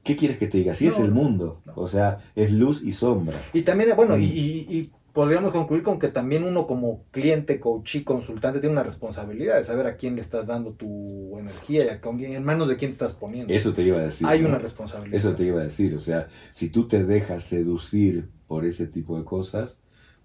[0.04, 0.72] ¿Qué quieres que te diga?
[0.72, 1.62] Así es el mundo.
[1.76, 3.38] O sea, es luz y sombra.
[3.52, 8.04] Y también, bueno, y, y, podríamos concluir con que también uno como cliente, coach y
[8.06, 12.46] consultante tiene una responsabilidad de saber a quién le estás dando tu energía y en
[12.46, 13.54] manos de quién te estás poniendo.
[13.54, 14.26] Eso te iba a decir.
[14.26, 15.18] Hay una responsabilidad.
[15.18, 15.94] Eso te iba a decir.
[15.94, 19.82] O sea, si tú te dejas seducir por ese tipo de cosas,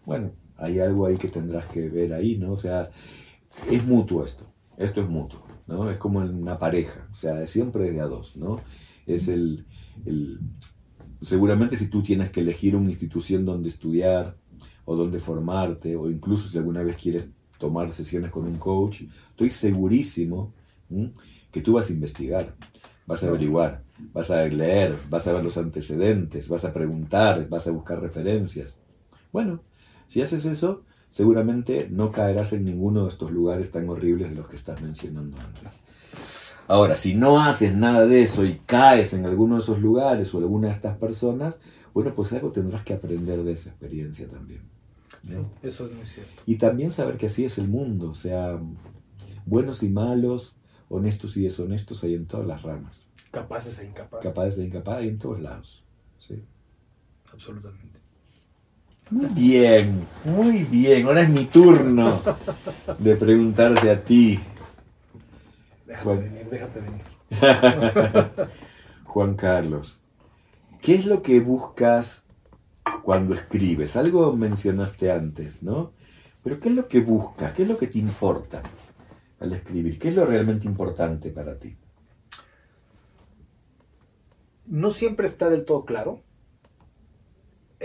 [0.07, 2.53] bueno, hay algo ahí que tendrás que ver ahí, ¿no?
[2.53, 2.88] O sea,
[3.68, 4.53] es mutuo esto.
[4.76, 5.90] Esto es mutuo, ¿no?
[5.90, 7.08] Es como en una pareja.
[7.10, 8.60] O sea, siempre de a dos, ¿no?
[9.06, 9.66] es el,
[11.20, 14.37] seguramente si tú tienes que elegir una institución donde estudiar
[14.84, 19.50] o donde formarte, o incluso si alguna vez quieres tomar sesiones con un coach, estoy
[19.50, 20.52] segurísimo
[21.50, 22.54] que tú vas a investigar,
[23.06, 23.82] vas a averiguar,
[24.12, 28.78] vas a leer, vas a ver los antecedentes, vas a preguntar, vas a buscar referencias.
[29.32, 29.62] Bueno,
[30.06, 30.84] si haces eso,
[31.14, 35.38] seguramente no caerás en ninguno de estos lugares tan horribles de los que estás mencionando
[35.38, 35.74] antes.
[36.66, 40.38] Ahora, si no haces nada de eso y caes en alguno de esos lugares o
[40.38, 41.61] alguna de estas personas,
[41.92, 44.62] bueno, pues algo tendrás que aprender de esa experiencia también.
[45.62, 46.42] eso es muy cierto.
[46.46, 48.59] Y también saber que así es el mundo, o sea,
[49.46, 50.57] buenos y malos,
[50.88, 53.07] honestos y deshonestos hay en todas las ramas.
[53.31, 54.29] Capaces e incapaces.
[54.29, 55.85] Capaces e incapaces hay en todos lados.
[56.16, 56.42] Sí.
[57.33, 58.03] Absolutamente.
[59.10, 61.06] Muy bien, muy bien.
[61.06, 62.22] Ahora es mi turno
[62.98, 64.40] de preguntarte a ti.
[65.86, 67.02] Déjate venir, déjate venir.
[69.04, 70.00] Juan Carlos,
[70.80, 72.24] ¿qué es lo que buscas
[73.02, 73.94] cuando escribes?
[73.96, 75.92] Algo mencionaste antes, ¿no?
[76.42, 77.52] Pero ¿qué es lo que buscas?
[77.52, 78.62] ¿Qué es lo que te importa
[79.38, 79.98] al escribir?
[79.98, 81.76] ¿Qué es lo realmente importante para ti?
[84.66, 86.22] No siempre está del todo claro,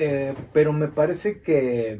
[0.02, 2.00] eh, pero me parece que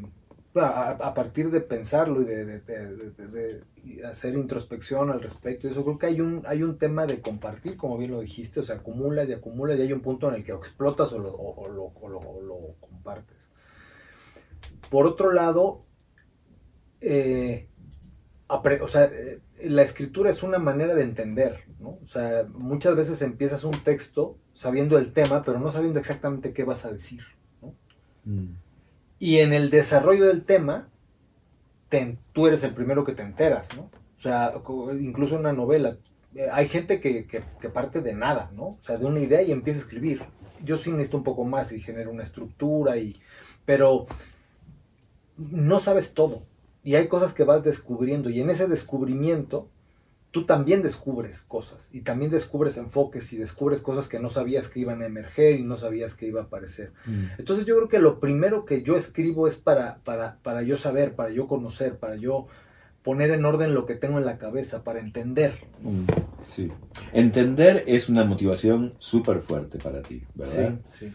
[0.54, 3.62] a, partir de pensarlo y de,
[4.06, 7.98] hacer introspección al respecto, eso creo que hay un, hay un tema de compartir, como
[7.98, 10.52] bien lo dijiste, o sea, acumulas y acumulas y hay un punto en el que
[10.52, 11.34] explotas o lo,
[11.68, 13.50] lo, compartes.
[14.90, 15.84] Por otro lado,
[17.02, 17.68] eh,
[18.48, 21.98] o sea, eh, la escritura es una manera de entender, ¿no?
[22.02, 26.64] O sea, muchas veces empiezas un texto sabiendo el tema, pero no sabiendo exactamente qué
[26.64, 27.20] vas a decir.
[28.24, 28.54] Mm.
[29.18, 30.88] Y en el desarrollo del tema,
[32.32, 33.90] tú eres el primero que te enteras, ¿no?
[34.18, 34.54] O sea,
[34.98, 35.96] incluso en una novela.
[36.34, 38.68] Eh, hay gente que, parte de nada, ¿no?
[38.68, 40.22] O sea, de una idea y empieza a escribir.
[40.62, 43.16] Yo sí necesito un poco más y genero una estructura, y,
[43.64, 44.06] pero
[45.36, 46.42] no sabes todo.
[46.84, 48.30] Y hay cosas que vas descubriendo.
[48.30, 49.68] Y en ese descubrimiento
[50.30, 54.80] tú también descubres cosas y también descubres enfoques y descubres cosas que no sabías que
[54.80, 56.92] iban a emerger y no sabías que iba a aparecer.
[57.06, 57.26] Mm.
[57.38, 61.14] Entonces yo creo que lo primero que yo escribo es para, para, para yo saber,
[61.14, 62.46] para yo conocer, para yo
[63.02, 65.58] poner en orden lo que tengo en la cabeza, para entender.
[65.82, 66.04] Mm,
[66.44, 66.70] sí.
[67.12, 70.78] Entender es una motivación súper fuerte para ti, ¿verdad?
[70.92, 71.12] Sí, sí.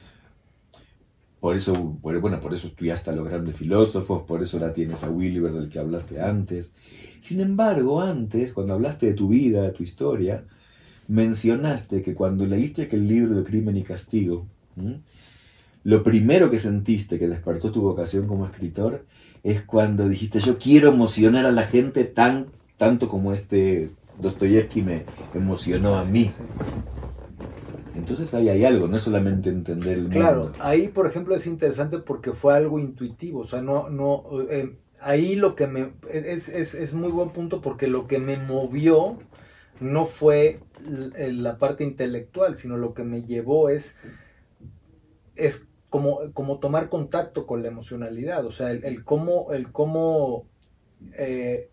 [1.45, 5.11] Por eso, bueno, por eso estudiaste a los grandes filósofos, por eso la tienes a
[5.11, 6.71] Williver del que hablaste antes.
[7.19, 10.43] Sin embargo, antes, cuando hablaste de tu vida, de tu historia,
[11.07, 14.47] mencionaste que cuando leíste aquel libro de Crimen y Castigo,
[15.83, 19.05] lo primero que sentiste que despertó tu vocación como escritor
[19.43, 25.03] es cuando dijiste yo quiero emocionar a la gente tan, tanto como este Dostoyevsky me
[25.35, 26.31] emocionó a mí.
[27.95, 30.17] Entonces ahí hay algo, no es solamente entender el mundo.
[30.17, 34.75] Claro, ahí por ejemplo es interesante porque fue algo intuitivo, o sea, no, no, eh,
[34.99, 35.93] ahí lo que me...
[36.11, 39.17] Es, es, muy buen punto porque lo que me movió
[39.79, 43.97] no fue la parte intelectual, sino lo que me llevó es,
[45.35, 50.45] es como, como tomar contacto con la emocionalidad, o sea, el, cómo, el cómo
[51.13, 51.69] eh,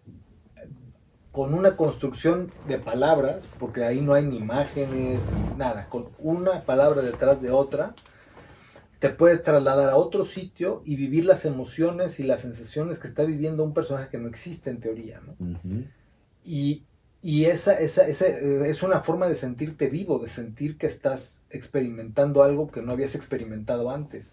[1.32, 5.18] con una construcción de palabras, porque ahí no hay ni imágenes,
[5.56, 7.94] nada, con una palabra detrás de otra,
[8.98, 13.24] te puedes trasladar a otro sitio y vivir las emociones y las sensaciones que está
[13.24, 15.20] viviendo un personaje que no existe en teoría.
[15.20, 15.34] ¿no?
[16.44, 16.84] Y,
[17.24, 22.42] esa, esa, esa, eh, es una forma de sentirte vivo, de sentir que estás experimentando
[22.42, 24.32] algo que no habías experimentado antes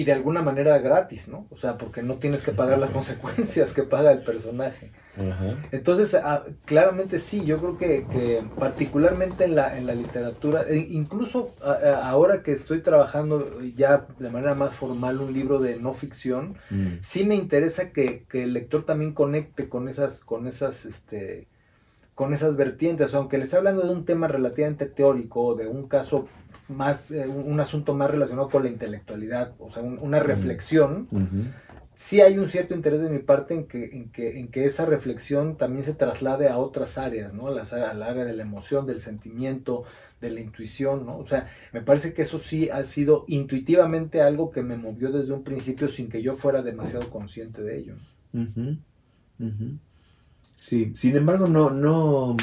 [0.00, 1.46] y de alguna manera gratis, ¿no?
[1.50, 4.92] O sea, porque no tienes que pagar las consecuencias que paga el personaje.
[5.72, 11.54] Entonces, ah, claramente sí, yo creo que, particularmente en la, en la literatura, e incluso
[12.02, 17.00] ahora que estoy trabajando ya de manera más formal un libro de no ficción, mm.
[17.02, 21.46] sí me interesa que, el lector también conecte con esas, con esas, este,
[22.14, 26.26] con esas vertientes, aunque le esté hablando de un tema relativamente teórico, de un caso
[26.70, 31.08] más, eh, un, asunto más relacionado con la intelectualidad, o sea, una reflexión,
[31.94, 34.86] sí hay un cierto interés de mi parte en que, en que, en que esa
[34.86, 37.50] reflexión también se traslade a otras áreas, ¿no?
[37.50, 39.84] Las, al área de la emoción, del sentimiento,
[40.20, 41.18] de la intuición, ¿no?
[41.18, 45.32] O sea, me parece que eso sí ha sido intuitivamente algo que me movió desde
[45.32, 47.94] un principio sin que yo fuera demasiado consciente de ello.
[50.56, 52.36] Sí, sin embargo, no, no,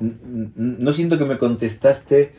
[0.00, 2.32] no siento que me contestaste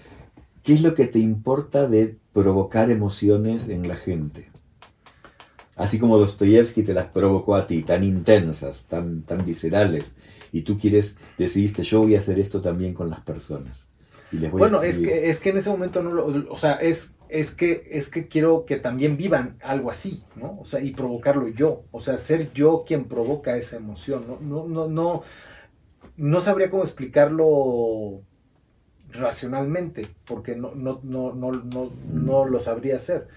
[0.67, 4.51] ¿Qué es lo que te importa de provocar emociones en la gente?
[5.77, 10.11] Así como Dostoyevsky te las provocó a ti, tan intensas, tan, tan viscerales,
[10.51, 13.87] y tú quieres, decidiste, yo voy a hacer esto también con las personas.
[14.29, 16.73] Y les voy bueno, es que, es que en ese momento no lo, o sea,
[16.73, 20.59] es, es que, es que quiero que también vivan algo así, ¿no?
[20.59, 24.67] O sea, y provocarlo yo, o sea, ser yo quien provoca esa emoción, no, no,
[24.67, 25.23] no, no,
[26.17, 28.21] no sabría cómo explicarlo
[29.11, 33.27] racionalmente, porque no, no, no, no, no, no lo sabría hacer.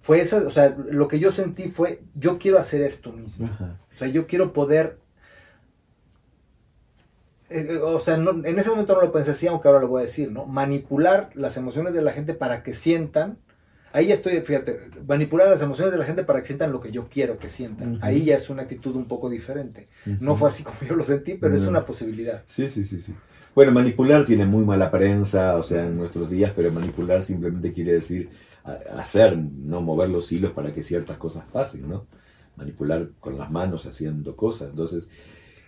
[0.00, 3.50] Fue esa, o sea, lo que yo sentí fue, yo quiero hacer esto mismo.
[3.94, 4.98] O sea, yo quiero poder...
[7.50, 10.00] Eh, eh, o sea, en ese momento no lo pensé así, aunque ahora lo voy
[10.00, 10.46] a decir, ¿no?
[10.46, 13.38] Manipular las emociones de la gente para que sientan.
[13.92, 16.92] Ahí ya estoy, fíjate, manipular las emociones de la gente para que sientan lo que
[16.92, 17.98] yo quiero que sientan.
[18.02, 19.88] Ahí ya es una actitud un poco diferente.
[20.20, 22.44] No fue así como yo lo sentí, pero es una posibilidad.
[22.46, 23.14] Sí, sí, sí, sí.
[23.54, 27.94] Bueno, manipular tiene muy mala prensa, o sea, en nuestros días, pero manipular simplemente quiere
[27.94, 28.30] decir
[28.96, 32.06] hacer, no mover los hilos para que ciertas cosas pasen, ¿no?
[32.56, 34.70] Manipular con las manos haciendo cosas.
[34.70, 35.10] Entonces,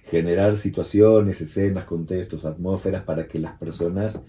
[0.05, 4.21] generar situaciones, escenas, contextos, atmósferas para que las personas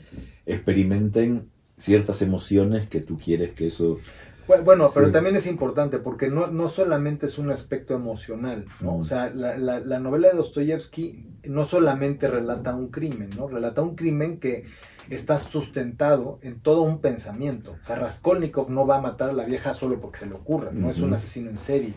[0.45, 3.97] experimenten ciertas emociones que tú quieres que eso
[4.47, 8.97] bueno, pero también es importante porque no, no, solamente es un aspecto emocional, ¿no?
[8.97, 13.47] O sea, la, la, novela de Dostoyevsky no solamente relata un crimen, ¿no?
[13.47, 14.65] Relata un crimen que
[15.09, 17.75] está sustentado en todo un pensamiento.
[17.83, 20.71] O sea, Raskolnikov no va a matar a la vieja solo porque se le ocurra,
[20.73, 21.93] no es un asesino en serie.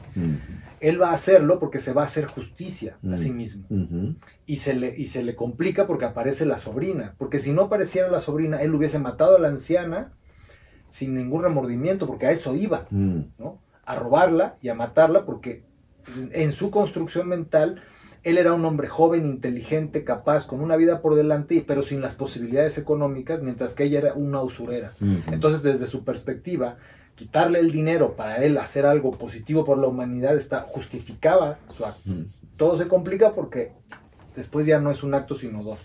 [0.80, 3.66] Él va a hacerlo porque se va a hacer justicia a sí mismo.
[4.46, 7.14] y, se le, y se le complica porque aparece la sobrina.
[7.18, 10.12] Porque si no apareciera la sobrina, él hubiese matado a la anciana
[10.90, 13.20] sin ningún remordimiento, porque a eso iba, mm.
[13.38, 13.58] ¿no?
[13.84, 15.64] A robarla y a matarla, porque
[16.32, 17.82] en su construcción mental
[18.22, 22.16] él era un hombre joven, inteligente, capaz, con una vida por delante, pero sin las
[22.16, 24.92] posibilidades económicas, mientras que ella era una usurera.
[25.30, 26.76] Entonces, desde su perspectiva,
[27.14, 32.10] quitarle el dinero para él hacer algo positivo por la humanidad está, justificaba su acto.
[32.56, 33.72] Todo se complica porque
[34.34, 35.78] después ya no es un acto, sino dos.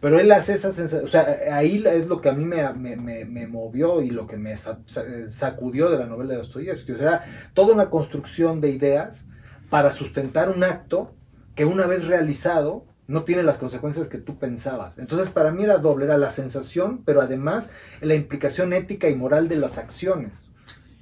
[0.00, 3.46] Pero él hace esa sensación, o sea, ahí es lo que a mí me, me,
[3.46, 6.92] movió y lo que me sacudió de la novela de Dostoyevsky.
[6.92, 9.26] O sea, toda una construcción de ideas
[9.70, 11.14] para sustentar un acto
[11.54, 14.98] que una vez realizado no tiene las consecuencias que tú pensabas.
[14.98, 19.48] Entonces para mí era doble, era la sensación, pero además la implicación ética y moral
[19.48, 20.48] de las acciones.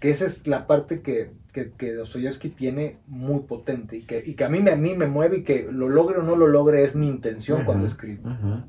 [0.00, 4.34] Que esa es la parte que, que, que Dostoyevsky tiene muy potente y que, y
[4.34, 6.84] que a, mí, a mí me mueve y que lo logre o no lo logre
[6.84, 8.28] es mi intención cuando escribo.
[8.30, 8.62] Eh,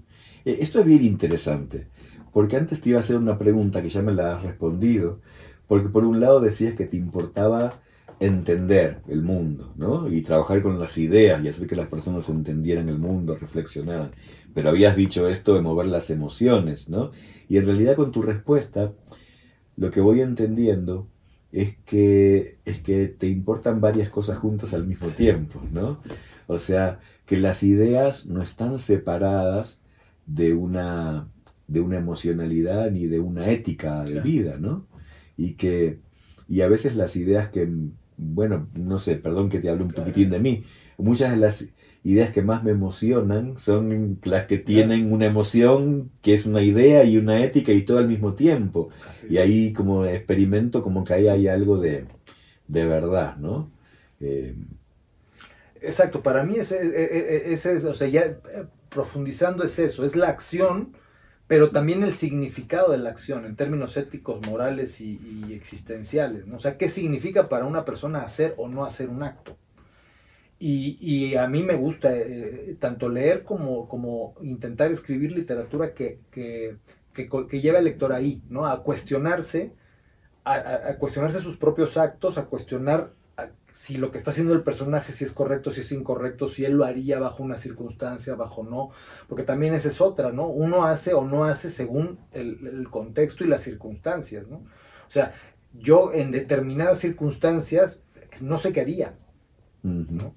[0.46, 1.88] esto es bien interesante,
[2.32, 5.20] porque antes te iba a hacer una pregunta que ya me la has respondido,
[5.68, 7.70] porque por un lado decías que te importaba
[8.20, 10.12] entender el mundo, ¿no?
[10.12, 14.12] Y trabajar con las ideas y hacer que las personas entendieran el mundo, reflexionaran.
[14.54, 17.12] Pero habías dicho esto de mover las emociones, ¿no?
[17.50, 18.94] Y en realidad con tu respuesta,
[19.76, 21.08] lo que voy entendiendo
[21.52, 26.00] es que, es que te importan varias cosas juntas al mismo tiempo, ¿no?
[26.48, 29.82] O sea, que las ideas no están separadas
[30.26, 31.28] de una,
[31.68, 34.88] de una emocionalidad ni de una ética de vida, ¿no?
[35.38, 36.00] Y que
[36.48, 37.68] y a veces las ideas que,
[38.18, 40.64] bueno, no sé, perdón que te hable un poquitín de mí,
[40.98, 41.66] muchas de las
[42.04, 47.04] ideas que más me emocionan son las que tienen una emoción que es una idea
[47.04, 48.90] y una ética y todo al mismo tiempo.
[49.28, 52.06] Y ahí como experimento como que ahí hay algo de,
[52.68, 53.72] verdad, ¿no?
[54.20, 54.56] Eh,
[55.86, 58.40] Exacto, para mí es, es, o sea, ya eh,
[58.90, 60.98] profundizando es eso, es la acción,
[61.48, 66.56] pero también el significado de la acción en términos éticos, morales y, existenciales, ¿no?
[66.58, 69.58] O sea, ¿qué significa para una persona hacer o no hacer un acto?
[70.58, 76.78] Y, a mí me gusta eh, tanto leer como, como intentar escribir literatura que, que,
[77.14, 78.66] que, lleve al lector ahí, ¿no?
[78.66, 79.74] A cuestionarse,
[80.44, 83.12] a cuestionarse sus propios actos, a cuestionar
[83.72, 86.74] si lo que está haciendo el personaje, si es correcto, si es incorrecto, si él
[86.74, 88.92] lo haría bajo una circunstancia, bajo no,
[89.28, 90.48] porque también esa es otra, ¿no?
[90.48, 94.58] Uno hace o no hace según el, contexto y las circunstancias, ¿no?
[94.58, 95.34] O sea,
[95.74, 98.02] yo en determinadas circunstancias
[98.40, 99.14] no sé qué haría,
[99.84, 100.34] ¿no?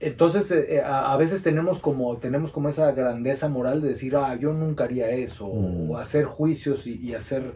[0.00, 4.34] Entonces, eh, eh, a, veces tenemos como, tenemos como esa grandeza moral de decir, ah,
[4.34, 7.52] yo nunca haría eso, o, hacer juicios y hacer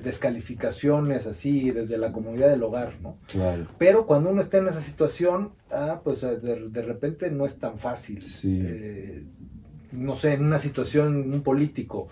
[0.00, 3.18] descalificaciones así desde la comunidad del hogar, ¿no?
[3.26, 3.66] Claro.
[3.78, 7.78] Pero cuando uno está en esa situación, ah, pues eh, de, repente no es tan
[7.78, 8.22] fácil.
[8.22, 8.62] Sí.
[8.64, 9.24] Eh,
[9.92, 12.08] no sé, en una situación, un político,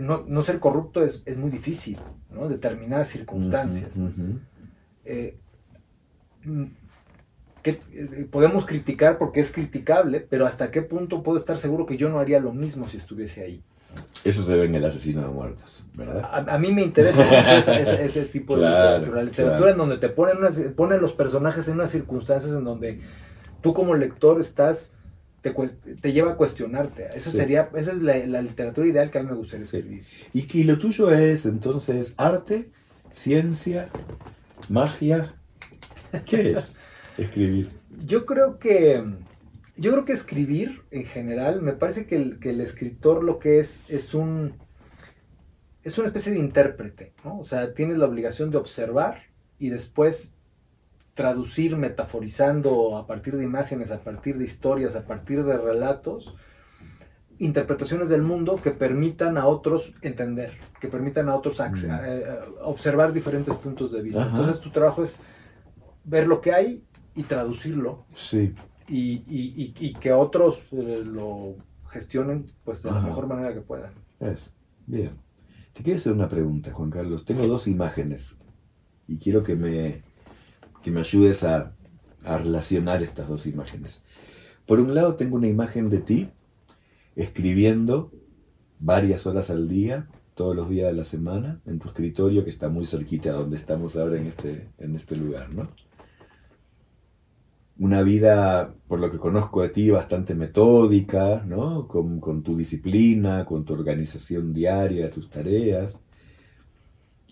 [0.00, 1.98] no, ser corrupto es, muy difícil,
[2.30, 2.48] ¿no?
[2.48, 3.90] Determinadas circunstancias.
[7.62, 7.80] Que,
[8.30, 12.18] podemos criticar porque es criticable, pero hasta qué punto puedo estar seguro que yo no
[12.18, 13.62] haría lo mismo si estuviese ahí.
[14.24, 16.48] Eso se ve en El asesino de muertos, ¿verdad?
[16.48, 19.16] A, mí me interesa mucho ese, tipo de literatura.
[19.16, 20.36] La literatura en donde te ponen,
[20.74, 23.00] ponen los personajes en unas circunstancias en donde
[23.60, 24.94] tú como lector estás,
[25.40, 25.54] te,
[26.00, 27.08] te lleva a cuestionarte.
[27.14, 30.04] Eso sería, esa es la, literatura ideal que a mí me gustaría escribir.
[30.32, 32.70] ¿Y, ¿Y lo tuyo es entonces arte,
[33.12, 33.88] ciencia,
[34.68, 35.34] magia?
[36.26, 36.74] ¿Qué es
[37.18, 37.68] escribir?
[38.04, 39.04] Yo creo que
[39.78, 44.12] yo creo que escribir en general, me parece que el, escritor lo que es es
[44.12, 44.54] un
[45.84, 47.38] es una especie de intérprete, ¿no?
[47.38, 49.22] O sea, tienes la obligación de observar
[49.58, 50.34] y después
[51.14, 56.34] traducir metaforizando a partir de imágenes, a partir de historias, a partir de relatos,
[57.38, 61.90] interpretaciones del mundo que permitan a otros entender, que permitan a otros mm.
[62.04, 62.24] eh,
[62.62, 64.26] observar diferentes puntos de vista.
[64.26, 65.20] Entonces tu trabajo es
[66.04, 68.04] ver lo que hay y traducirlo.
[68.12, 68.54] Sí
[68.88, 71.56] y, que otros eh, lo
[71.88, 73.92] gestionen pues de la mejor manera que puedan.
[74.20, 74.52] Es.
[74.86, 75.10] Bien.
[75.72, 77.24] Te quiero hacer una pregunta, Juan Carlos.
[77.24, 78.36] Tengo dos imágenes
[79.06, 80.02] y quiero que me,
[80.82, 81.72] que me ayudes a,
[82.24, 84.02] a relacionar estas dos imágenes.
[84.66, 86.30] Por un lado tengo una imagen de ti
[87.16, 88.12] escribiendo
[88.78, 92.68] varias horas al día, todos los días de la semana, en tu escritorio que está
[92.68, 95.68] muy cerquita de donde estamos ahora en este, en este lugar, ¿no?
[97.78, 101.86] Una vida, por lo que conozco de ti, bastante metódica, ¿no?
[101.86, 106.00] Con, tu disciplina, con tu organización diaria tus tareas.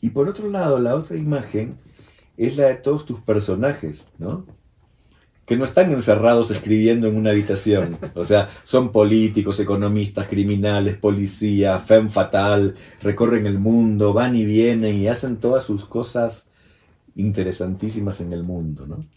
[0.01, 1.79] Y por otro lado, la otra imagen
[2.37, 4.47] es la de todos tus personajes, ¿no?
[5.47, 7.99] Que no están encerrados escribiendo en una habitación.
[8.15, 14.97] O sea, son políticos, economistas, criminales, policías, femme fatal, recorren el mundo, van y vienen
[14.97, 16.49] y hacen todas sus cosas
[17.17, 19.16] interesantísimas en el mundo, ¿no?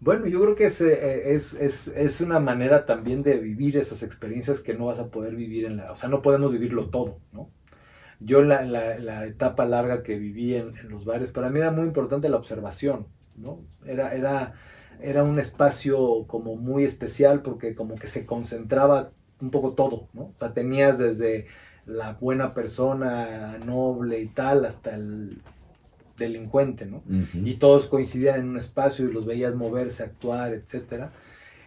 [0.00, 4.74] Bueno, yo creo que eh, es, es, una manera también de vivir esas experiencias que
[4.74, 5.90] no vas a poder vivir en la...
[5.92, 7.50] O sea, no podemos vivirlo todo, ¿no?
[8.20, 12.28] Yo la, la, etapa larga que viví en, los bares, para mí era muy importante
[12.28, 13.60] la observación, ¿no?
[13.86, 14.54] Era, era,
[15.00, 20.34] era un espacio como muy especial porque como que se concentraba un poco todo, ¿no?
[20.54, 21.46] Tenías desde
[21.86, 25.42] la buena persona, noble y tal, hasta el
[26.18, 27.02] delincuente, ¿no?
[27.32, 31.10] Y todos coincidían en un espacio y los veías moverse, actuar, etc.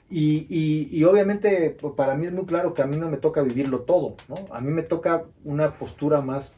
[0.09, 4.15] Y, obviamente para mí es muy claro que a mí no me toca vivirlo todo,
[4.27, 4.35] ¿no?
[4.53, 6.57] A mí me toca una postura más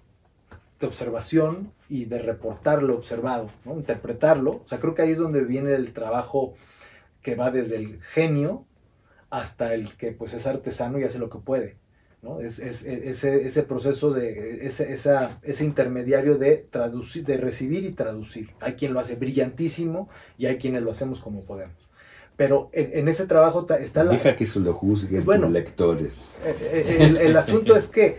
[0.80, 3.76] de observación y de reportar lo observado, ¿no?
[3.76, 4.52] Interpretarlo.
[4.52, 6.56] O sea, creo que ahí es donde viene el trabajo
[7.22, 8.66] que va desde el genio
[9.30, 11.78] hasta el que pues es artesano y hace lo que puede.
[12.40, 18.52] Es, ese, proceso de ese, ese intermediario de traducir, de recibir y traducir.
[18.62, 20.08] Hay quien lo hace brillantísimo
[20.38, 21.76] y hay quienes lo hacemos como podemos.
[22.38, 24.12] Pero en, ese trabajo está la...
[24.12, 26.30] Deja que eso lo juzguen bueno, lectores.
[26.46, 28.18] Eh, eh, el, asunto es que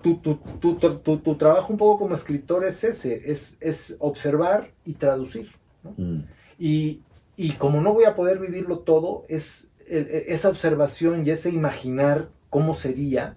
[0.00, 5.50] tu, tu, trabajo un poco como escritor es ese, es, es observar y traducir.
[5.96, 6.20] Mm.
[6.60, 7.02] Y,
[7.36, 12.76] y como no voy a poder vivirlo todo, es esa observación y ese imaginar cómo
[12.76, 13.36] sería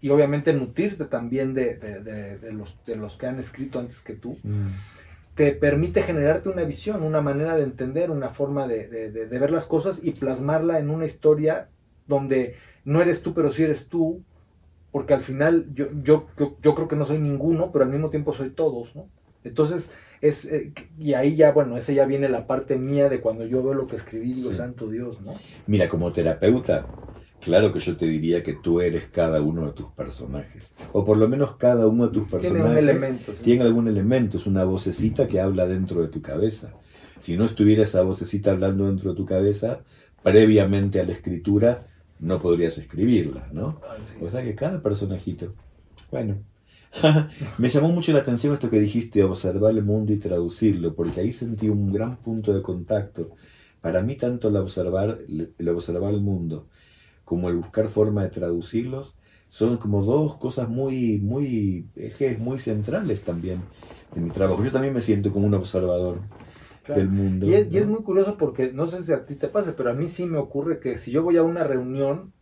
[0.00, 4.38] y obviamente nutrirte también de, los, de los que han escrito antes que tú.
[4.44, 4.68] Mm.
[5.34, 10.04] te permite generarte una visión, una manera de entender, una forma de, ver las cosas
[10.04, 11.68] y plasmarla en una historia
[12.06, 14.22] donde no eres tú, pero sí eres tú,
[14.92, 16.28] porque al final yo, yo,
[16.62, 19.08] yo, creo que no soy ninguno, pero al mismo tiempo soy todos, ¿no?
[19.42, 23.46] Entonces, es, eh, y ahí ya, bueno, ese ya viene la parte mía de cuando
[23.46, 25.34] yo veo lo que escribí, digo, santo Dios, ¿no?
[25.66, 26.86] Mira, como terapeuta,
[27.44, 30.72] claro que yo te diría que tú eres cada uno de tus personajes.
[30.92, 34.46] O por lo menos cada uno de tus personajes tiene, elemento, tiene algún elemento, es
[34.46, 36.72] una vocecita que habla dentro de tu cabeza.
[37.18, 39.80] Si no estuviera esa vocecita hablando dentro de tu cabeza,
[40.22, 41.86] previamente a la escritura,
[42.18, 43.80] no podrías escribirla, ¿no?
[44.20, 45.54] O sea que cada personajito.
[46.10, 46.38] Bueno,
[47.58, 51.32] me llamó mucho la atención esto que dijiste, observar el mundo y traducirlo, porque ahí
[51.32, 53.36] sentí un gran punto de contacto.
[53.80, 56.68] Para mí tanto el observar, el observar el mundo
[57.24, 59.14] como el buscar forma de traducirlos
[59.48, 63.62] son como dos cosas muy, muy, ejes muy centrales también
[64.16, 64.64] en mi trabajo.
[64.64, 66.22] Yo también me siento como un observador
[66.88, 67.46] del mundo.
[67.46, 70.08] Y es, muy curioso porque no sé si a ti te pasa, pero a mí
[70.08, 72.32] sí me ocurre que si yo voy a una reunión,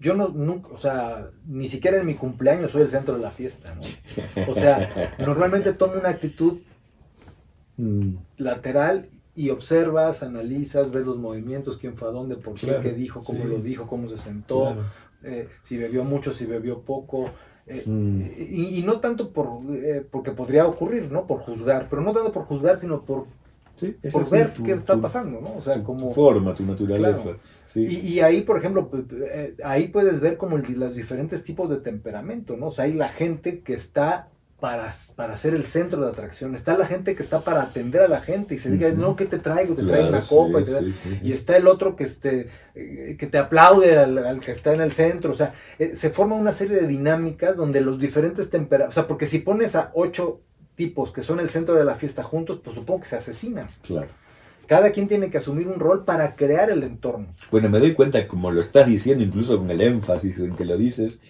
[0.00, 3.30] yo no, nunca, o sea, ni siquiera en mi cumpleaños soy el centro de la
[3.30, 4.50] fiesta, ¿no?
[4.50, 6.60] O sea, normalmente tomo una actitud
[7.76, 8.14] mm.
[8.38, 13.22] lateral y observas, analizas, ves los movimientos, quién fue a dónde, por qué, qué dijo,
[13.22, 14.76] cómo lo dijo, cómo se sentó,
[15.22, 17.30] eh, si bebió mucho, si bebió poco.
[17.66, 18.22] Eh, mm.
[18.52, 21.26] y, no tanto por eh, porque podría ocurrir, ¿no?
[21.26, 23.26] Por juzgar, pero no tanto por juzgar, sino por
[24.12, 25.56] por ver qué está pasando, ¿no?
[25.56, 26.08] O sea, como...
[26.08, 27.36] Tu forma, tu naturaleza.
[27.74, 32.66] Y, ahí, por ejemplo, eh, ahí puedes ver como los diferentes tipos de temperamento, ¿no?
[32.66, 34.28] O sea, hay la gente que está
[34.64, 38.08] para, para ser el centro de atracción, está la gente que está para atender a
[38.08, 39.74] la gente y se diga, no, ¿qué te traigo?
[39.74, 40.60] Te traigo una copa.
[41.22, 44.92] y, está el otro que, este, eh, que te aplaude al, que está en el
[44.92, 45.32] centro.
[45.32, 49.06] O sea, eh, se forma una serie de dinámicas donde los diferentes temperamentos, o sea,
[49.06, 50.40] porque si pones a ocho
[50.76, 53.66] tipos que son el centro de la fiesta juntos, pues supongo que se asesinan.
[53.82, 54.08] Claro.
[54.66, 57.26] Cada quien tiene que asumir un rol para crear el entorno.
[57.50, 60.78] Bueno, me doy cuenta, como lo estás diciendo, incluso con el énfasis en que lo
[60.78, 61.20] dices,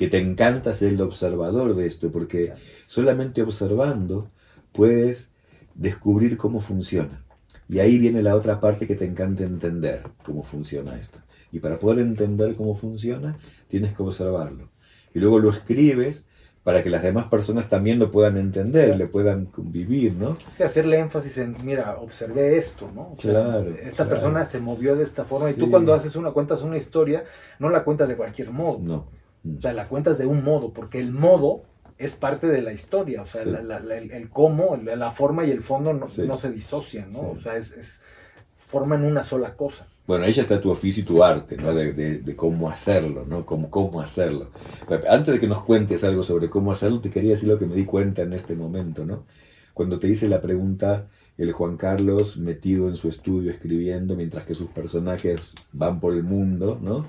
[0.00, 2.54] que te encanta ser el observador de esto, porque
[2.86, 4.30] solamente observando
[4.72, 5.28] puedes
[5.74, 7.22] descubrir cómo funciona.
[7.68, 11.18] Y ahí viene la otra parte que te encanta entender cómo funciona esto.
[11.52, 13.36] Y para poder entender cómo funciona,
[13.68, 14.70] tienes que observarlo.
[15.12, 16.24] Y luego lo escribes
[16.62, 20.34] para que las demás personas también lo puedan entender, le puedan convivir, ¿no?
[20.64, 23.16] Hacerle énfasis en, mira, observé esto, ¿no?
[23.20, 23.68] claro.
[23.82, 27.24] Esta persona se movió de esta forma y tú cuando haces una, cuentas una historia,
[27.58, 28.78] no la cuentas de cualquier modo.
[28.78, 29.19] No.
[29.44, 31.62] O sea, la cuentas de un modo, porque el modo
[31.98, 36.08] es parte de la historia, o sea, el, cómo, la forma y el fondo no,
[36.08, 37.30] se disocian, ¿no?
[37.30, 38.02] O sea, es, es,
[38.56, 39.86] forman una sola cosa.
[40.06, 41.72] Bueno, ahí ya está tu oficio y tu arte, ¿no?
[41.72, 43.46] De, cómo hacerlo, ¿no?
[43.46, 44.50] Cómo, cómo hacerlo.
[45.08, 47.74] antes de que nos cuentes algo sobre cómo hacerlo, te quería decir lo que me
[47.74, 49.24] di cuenta en este momento, ¿no?
[49.72, 51.06] Cuando te hice la pregunta,
[51.38, 56.22] el Juan Carlos metido en su estudio escribiendo mientras que sus personajes van por el
[56.22, 57.06] mundo, ¿no?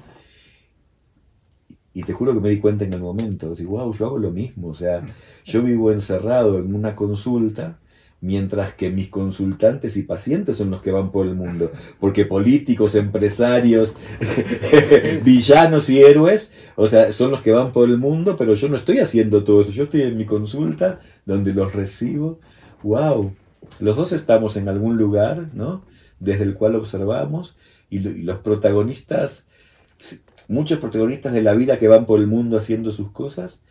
[1.93, 4.31] Y te juro que me di cuenta en el momento, digo, wow, yo hago lo
[4.31, 5.03] mismo, o sea,
[5.43, 7.79] yo vivo encerrado en una consulta
[8.21, 12.93] mientras que mis consultantes y pacientes son los que van por el mundo, porque políticos,
[12.95, 13.95] empresarios,
[15.25, 18.75] villanos y héroes, o sea, son los que van por el mundo, pero yo no
[18.75, 22.39] estoy haciendo todo eso, yo estoy en mi consulta donde los recibo,
[22.83, 23.33] wow,
[23.79, 25.83] los dos estamos en algún lugar, ¿no?
[26.19, 27.55] Desde el cual observamos
[27.89, 29.47] y los protagonistas,
[30.51, 33.61] muchos protagonistas de la vida que van por el mundo haciendo sus cosas,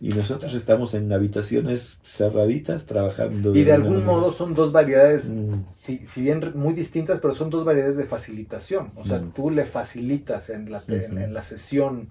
[0.00, 3.54] y nosotros estamos en habitaciones cerraditas trabajando.
[3.54, 5.64] Y de algún modo son dos variedades, mm.
[5.76, 8.92] si, bien muy distintas, pero son dos variedades de facilitación.
[8.94, 9.32] O sea, mm.
[9.32, 12.10] tú le facilitas en la, en, la sesión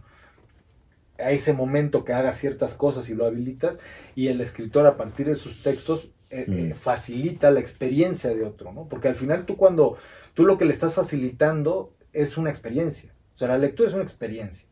[1.18, 3.78] a ese momento que haga ciertas cosas y lo habilitas,
[4.16, 6.78] y el escritor a partir de sus textos eh, eh, mm.
[6.78, 8.88] facilita la experiencia de otro, ¿no?
[8.90, 9.98] Porque al final tú cuando,
[10.34, 13.15] tú lo que le estás facilitando es una experiencia.
[13.36, 14.68] O sea, la lectura es una experiencia.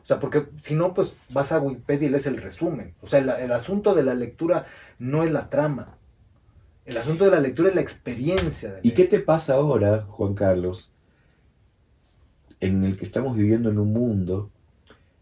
[0.00, 2.94] O sea, porque si no, pues vas a Wikipedia y lees el resumen.
[3.02, 4.66] O sea, el, asunto de la lectura
[4.98, 5.98] no es la trama.
[6.86, 8.78] El asunto de la lectura es la experiencia.
[8.82, 10.90] ¿Y qué te pasa ahora, Juan Carlos,
[12.60, 14.50] en el que estamos viviendo en un mundo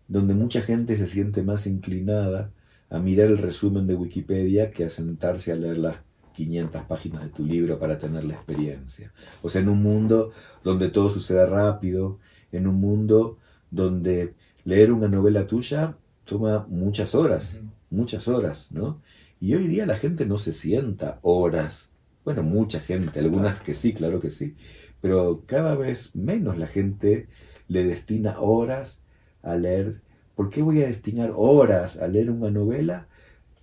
[0.06, 2.52] donde mucha gente se siente más inclinada
[2.90, 5.96] a mirar el resumen de Wikipedia que a sentarse a leer las
[6.34, 9.12] 500 páginas de tu libro para tener la experiencia?
[9.42, 10.30] O sea, en un mundo
[10.62, 12.20] donde todo sucede rápido,
[12.52, 13.38] en un mundo
[13.70, 14.34] donde
[14.64, 19.00] leer una novela tuya toma muchas horas, muchas horas, ¿no?
[19.40, 21.92] Y hoy día la gente no se sienta horas.
[22.24, 24.54] Bueno, mucha gente, algunas que sí, claro que sí,
[25.00, 27.28] pero cada vez menos la gente
[27.68, 29.00] le destina horas
[29.42, 30.00] a leer.
[30.34, 33.08] ¿Por qué voy a destinar horas a leer una novela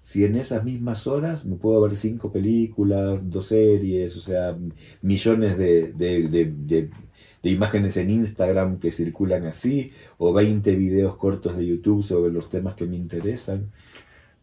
[0.01, 4.57] si en esas mismas horas me puedo ver cinco películas, dos series, o sea,
[5.01, 6.89] millones de, de, de, de
[7.51, 12.75] imágenes en Instagram que circulan así, o 20 videos cortos de YouTube sobre los temas
[12.75, 13.71] que me interesan.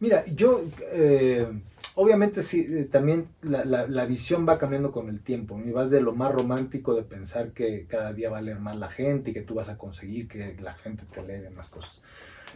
[0.01, 1.47] Mira, yo, eh,
[1.95, 6.01] obviamente sí, eh, también la, la, visión va cambiando con el tiempo, y vas de
[6.01, 9.35] lo más romántico de pensar que cada día va a leer más la gente y
[9.35, 12.03] que tú vas a conseguir que la gente te lea más cosas.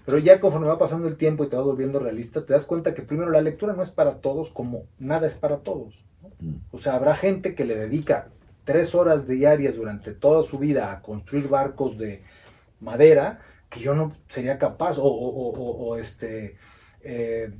[0.07, 2.95] Pero ya conforme va pasando el tiempo y te va volviendo realista, te das cuenta
[2.95, 5.95] que primero la lectura no es para todos como nada es para todos.
[6.40, 6.57] Mm.
[6.72, 8.28] O sea, habrá gente que le dedica
[8.64, 12.22] tres horas diarias durante toda su vida a construir barcos de
[12.80, 13.40] madera
[13.70, 16.56] que yo no sería capaz, o, o, este,
[17.02, 17.50] eh,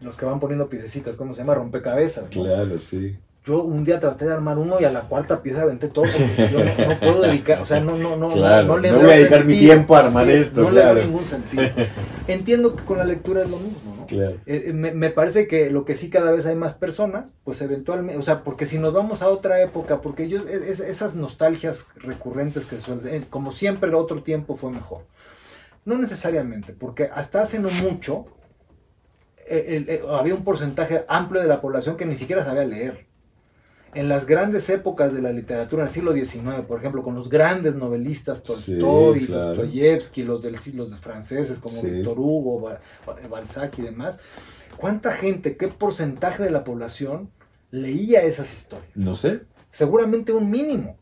[0.00, 1.54] los que van poniendo piececitas, ¿cómo se llama?
[1.54, 2.28] Rompecabezas.
[2.28, 5.86] Claro, sí yo un día traté de armar uno y a la cuarta pieza aventé
[5.86, 9.10] todo porque yo no, puedo dedicar, o sea, no, no, no, no, le no voy
[9.10, 10.62] a dedicar mi tiempo a armar esto.
[10.62, 11.62] No le doy ningún sentido.
[12.26, 14.06] Entiendo que con la lectura es lo mismo, ¿no?
[14.06, 14.38] Claro.
[14.46, 17.62] Eh, eh, me, me, parece que lo que sí cada vez hay más personas, pues
[17.62, 21.86] eventualmente, o sea, porque si nos vamos a otra época, porque yo, es, esas nostalgias
[21.94, 25.02] recurrentes que suelen, eh, como siempre el otro tiempo fue mejor.
[25.84, 28.26] No necesariamente, porque hasta hace no mucho
[30.10, 33.06] había un porcentaje amplio de la población que ni siquiera sabía leer
[33.96, 37.30] en las grandes épocas de la literatura, en el siglo XIX, por ejemplo, con los
[37.30, 42.70] grandes novelistas Tolstoy, sí, Dostoyevsky, los, del, los de franceses como Victor Hugo,
[43.30, 44.18] Balzac y demás,
[44.76, 47.30] ¿cuánta gente, qué porcentaje de la población
[47.70, 48.90] leía esas historias?
[48.94, 49.40] No sé.
[49.72, 50.98] Seguramente un mínimo,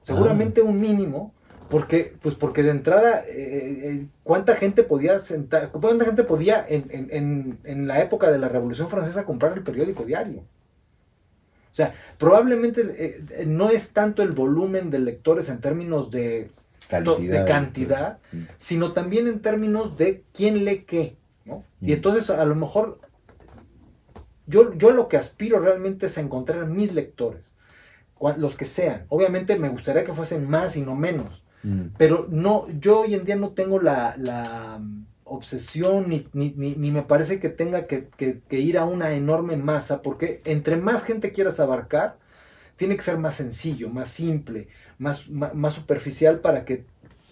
[0.00, 1.34] seguramente un mínimo,
[1.68, 7.08] porque, pues porque de entrada, eh, eh, ¿cuánta gente podía sentar, cuánta gente podía en,
[7.10, 10.44] en, en la época de la Revolución Francesa comprar el periódico diario?
[11.70, 16.50] O sea, probablemente eh, no es tanto el volumen de lectores en términos de
[16.88, 18.38] cantidad, de cantidad mm.
[18.56, 21.16] sino también en términos de quién lee qué.
[21.44, 21.64] ¿no?
[21.80, 21.92] Y mm.
[21.92, 23.00] entonces a lo mejor
[24.46, 27.52] yo, yo lo que aspiro realmente es a encontrar mis lectores,
[28.38, 29.04] los que sean.
[29.10, 31.42] Obviamente me gustaría que fuesen más y no menos.
[31.62, 31.88] Mm.
[31.98, 34.80] Pero no, yo hoy en día no tengo la, la
[35.28, 38.08] obsesión ni, me parece que tenga que,
[38.50, 42.16] ir a una enorme masa, porque entre más gente quieras abarcar,
[42.76, 44.68] tiene que ser más sencillo, más simple,
[44.98, 46.84] más, más, superficial para que...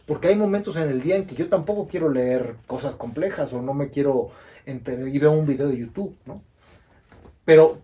[0.06, 3.62] Porque hay momentos en el día en que yo tampoco quiero leer cosas complejas o
[3.62, 4.30] no me quiero
[4.64, 6.42] enterar y veo un video de YouTube, ¿no?
[7.44, 7.80] Pero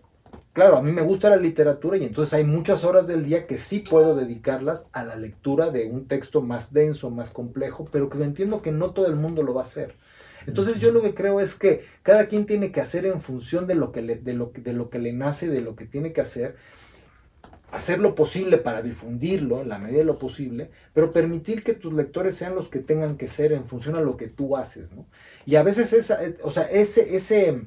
[0.53, 3.57] claro, a mí me gusta la literatura y entonces hay muchas horas del día que
[3.57, 8.23] sí puedo dedicarlas a la lectura de un texto más denso, más complejo, pero que
[8.23, 9.95] entiendo que no todo el mundo lo va a hacer.
[10.47, 13.75] Entonces yo lo que creo es que cada quien tiene que hacer en función de
[13.75, 16.21] lo que le, de lo, de lo que le nace, de lo que tiene que
[16.21, 16.55] hacer,
[17.71, 21.91] hacer lo posible para difundirlo en la medida de lo posible, pero permitir que tus
[21.91, 25.07] lectores sean los que tengan que ser en función a lo que tú haces, ¿no?
[25.45, 27.63] Y a veces esa, o sea, ese, ese,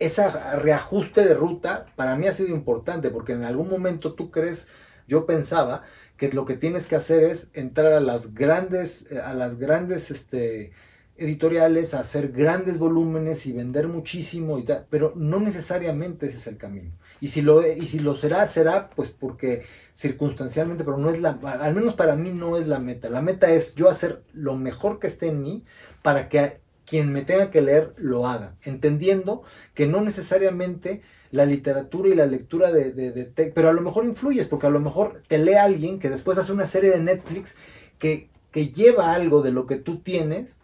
[0.00, 4.68] ese reajuste de ruta para mí ha sido importante, porque en algún momento tú crees,
[5.06, 5.84] yo pensaba
[6.16, 10.72] que lo que tienes que hacer es entrar a las grandes, a las grandes, este,
[11.18, 16.46] editoriales a hacer grandes volúmenes y vender muchísimo y tal, pero no necesariamente ese es
[16.46, 16.92] el camino.
[17.20, 19.64] Y si lo y si lo será será pues porque
[19.94, 23.08] circunstancialmente, pero no es la al menos para mí no es la meta.
[23.08, 25.64] La meta es yo hacer lo mejor que esté en mí
[26.02, 29.42] para que quien me tenga que leer lo haga, entendiendo
[29.74, 31.02] que no necesariamente
[31.32, 34.78] la literatura y la lectura de, de, pero a lo mejor influyes, porque a lo
[34.78, 37.56] mejor te lee alguien que después hace una serie de Netflix
[37.98, 40.60] que, que lleva algo de lo que tú tienes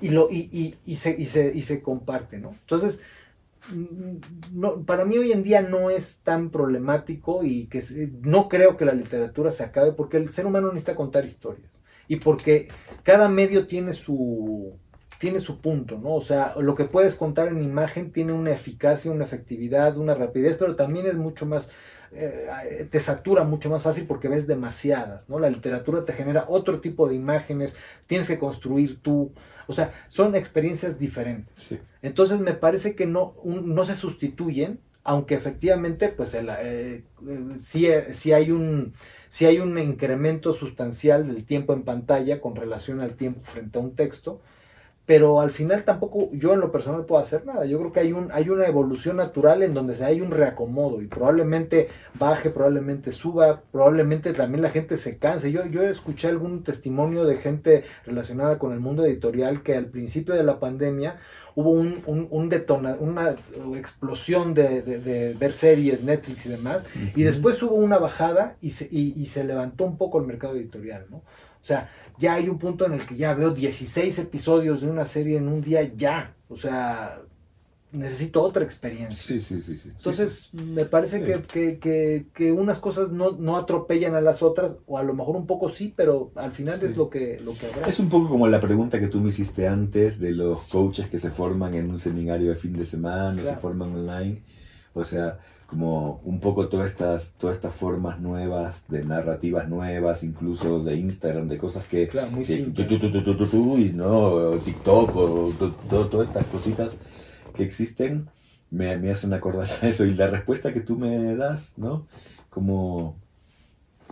[0.00, 2.50] y, lo, y, y, se, y, se, y se comparte, ¿no?
[2.50, 3.02] Entonces,
[3.70, 4.16] mm,
[4.52, 7.82] no, para mí hoy en día no es tan problemático y que
[8.22, 11.70] no creo que la literatura se acabe porque el ser humano necesita contar historias
[12.08, 12.68] y porque
[13.02, 14.74] cada medio tiene su
[15.18, 16.12] tiene su punto, ¿no?
[16.14, 20.58] O sea, lo que puedes contar en imagen tiene una eficacia, una efectividad, una rapidez,
[20.58, 21.70] pero también es mucho más
[22.12, 25.38] eh, te satura mucho más fácil porque ves demasiadas, ¿no?
[25.38, 27.76] La literatura te genera otro tipo de imágenes,
[28.06, 29.32] tienes que construir tú,
[29.66, 31.78] o sea, son experiencias diferentes.
[32.02, 37.04] Entonces me parece que no, no se sustituyen, aunque efectivamente, pues, el, eh,
[37.58, 37.86] sí,
[38.32, 38.92] hay un,
[39.28, 43.82] sí hay un incremento sustancial del tiempo en pantalla con relación al tiempo frente a
[43.82, 44.40] un texto,
[45.06, 47.64] pero al final tampoco yo en lo personal puedo hacer nada.
[47.64, 51.06] Yo creo que hay, un, hay una evolución natural en donde hay un reacomodo y
[51.06, 55.52] probablemente baje, probablemente suba, probablemente también la gente se canse.
[55.52, 60.34] Yo, yo escuché algún testimonio de gente relacionada con el mundo editorial que al principio
[60.34, 61.20] de la pandemia
[61.54, 63.36] hubo un, un, una
[63.76, 66.82] explosión de, ver series, Netflix y demás,
[67.14, 70.56] y después hubo una bajada y se, y, y se levantó un poco el mercado
[70.56, 71.22] editorial, ¿no?
[71.66, 75.04] O sea, ya hay un punto en el que ya veo 16 episodios de una
[75.04, 76.32] serie en un día ya.
[76.48, 77.20] O sea,
[77.90, 79.16] necesito otra experiencia.
[79.16, 79.74] Sí, sí, sí.
[79.74, 79.88] sí.
[79.88, 84.96] Entonces, me parece que, que, que, unas cosas no, no, atropellan a las otras, o
[84.96, 87.88] a lo mejor un poco sí, pero al final es lo que, lo que habrá.
[87.88, 91.18] Es un poco como la pregunta que tú me hiciste antes de los coaches que
[91.18, 94.40] se forman en un seminario de fin de semana, o se forman online.
[94.94, 100.82] O sea, como un poco todas estas, todas estas formas nuevas, de narrativas nuevas, incluso
[100.82, 102.06] de Instagram, de cosas que...
[102.08, 102.44] Claro, muy
[103.78, 105.52] y no, TikTok o
[105.88, 106.96] todas estas cositas
[107.54, 108.28] que existen
[108.70, 110.04] me, hacen acordar a eso.
[110.04, 112.06] Y la respuesta que tú me das, ¿no?
[112.48, 113.16] Como,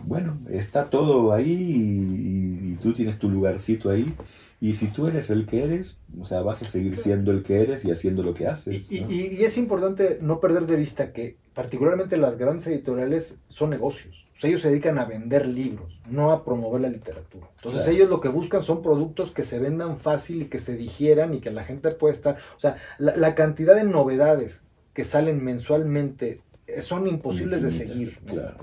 [0.03, 4.13] bueno, está todo ahí y, y tú tienes tu lugarcito ahí
[4.61, 7.61] y si tú eres el que eres, o sea, vas a seguir siendo el que
[7.61, 8.91] eres y haciendo lo que haces.
[8.91, 14.27] Y, es importante no perder de vista que particularmente las grandes editoriales son negocios.
[14.35, 17.47] O sea, ellos se dedican a vender libros, no a promover la literatura.
[17.55, 21.33] Entonces ellos lo que buscan son productos que se vendan fácil y que se digieran
[21.33, 22.37] y que la gente pueda estar...
[22.57, 28.19] O sea, la, cantidad de novedades que salen mensualmente eh, son imposibles de seguir.
[28.25, 28.57] Claro.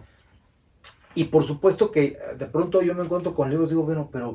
[1.14, 4.34] Y por supuesto que de pronto yo me encuentro con libros y digo, bueno, pero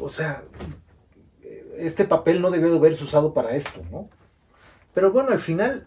[0.00, 0.42] o sea,
[1.78, 4.08] este papel no debió de haberse usado para esto, ¿no?
[4.94, 5.86] Pero bueno, al final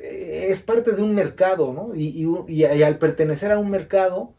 [0.00, 1.94] es parte de un mercado, ¿no?
[1.94, 4.32] Y, al pertenecer a un mercado,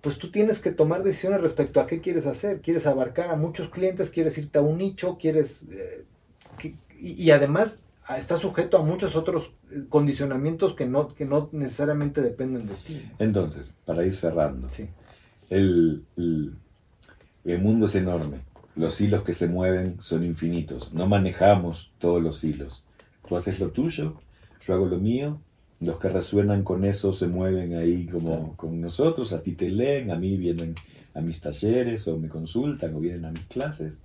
[0.00, 2.60] pues tú tienes que tomar decisiones respecto a qué quieres hacer.
[2.60, 4.10] ¿Quieres abarcar a muchos clientes?
[4.10, 5.18] ¿Quieres irte a un nicho?
[5.18, 5.68] ¿Quieres...?
[5.70, 6.04] Eh,
[6.98, 7.76] y, además
[8.16, 13.10] está sujeto a muchos otros eh, condicionamientos que no, que no necesariamente dependen de ti.
[13.18, 14.88] Entonces, para ir cerrando, sí.
[15.50, 16.04] el
[17.52, 18.38] el mundo es enorme.
[18.76, 20.92] Los hilos que se mueven son infinitos.
[20.92, 22.84] No manejamos todos los hilos.
[23.26, 24.20] Tú haces lo tuyo,
[24.60, 25.40] yo hago lo mío.
[25.80, 29.32] Los que resuenan con eso se mueven ahí como con nosotros.
[29.32, 30.74] A ti te leen, a mí vienen
[31.14, 34.00] a mis talleres o me consultan o vienen a mis clases.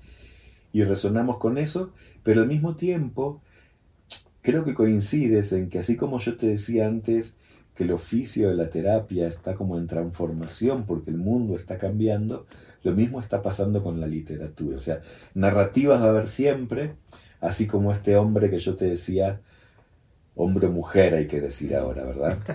[0.73, 1.91] Y resonamos con eso,
[2.23, 3.41] pero al mismo tiempo
[4.41, 7.35] creo que coincides en que así como yo te decía antes,
[7.75, 12.45] que el oficio de la terapia está como en transformación porque el mundo está cambiando,
[12.83, 14.77] lo mismo está pasando con la literatura.
[14.77, 15.01] O sea,
[15.33, 16.95] narrativas va a haber siempre,
[17.39, 19.41] así como este hombre que yo te decía,
[20.35, 22.37] hombre o mujer hay que decir ahora, ¿verdad?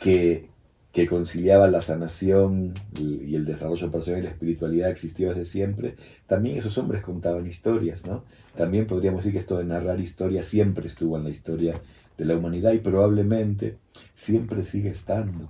[0.00, 0.50] Que,
[0.92, 5.94] que conciliaba la sanación y el desarrollo personal y la espiritualidad existió desde siempre,
[6.26, 8.24] también esos hombres contaban historias, ¿no?
[8.56, 11.80] También podríamos decir que esto de narrar historias siempre estuvo en la historia
[12.18, 13.78] de la humanidad y probablemente
[14.14, 15.48] siempre sigue estando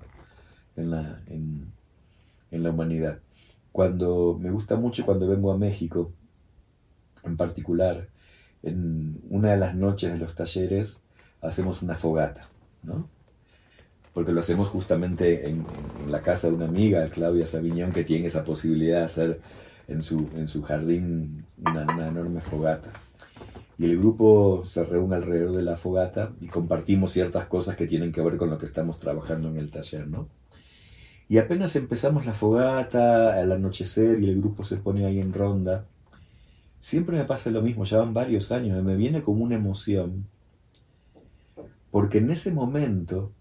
[0.76, 1.72] en la, en,
[2.50, 3.18] en la humanidad
[3.74, 6.12] cuando me gusta mucho cuando vengo a México,
[7.24, 8.06] en particular,
[8.62, 10.98] en una de las noches de los talleres
[11.40, 12.48] hacemos una fogata,
[12.84, 13.08] ¿no?
[14.12, 15.66] Porque lo hacemos justamente en,
[16.08, 19.40] la casa de una amiga, Claudia Sabiñón, que tiene esa posibilidad de hacer
[19.88, 22.92] en su, en su jardín una, una enorme fogata.
[23.76, 28.12] Y el grupo se reúne alrededor de la fogata y compartimos ciertas cosas que tienen
[28.12, 30.28] que ver con lo que estamos trabajando en el taller, ¿no?
[31.28, 35.86] Y apenas empezamos la fogata al anochecer y el grupo se pone ahí en ronda,
[36.80, 40.26] siempre me pasa lo mismo, ya van varios años, me viene como una emoción,
[41.90, 43.32] porque en ese momento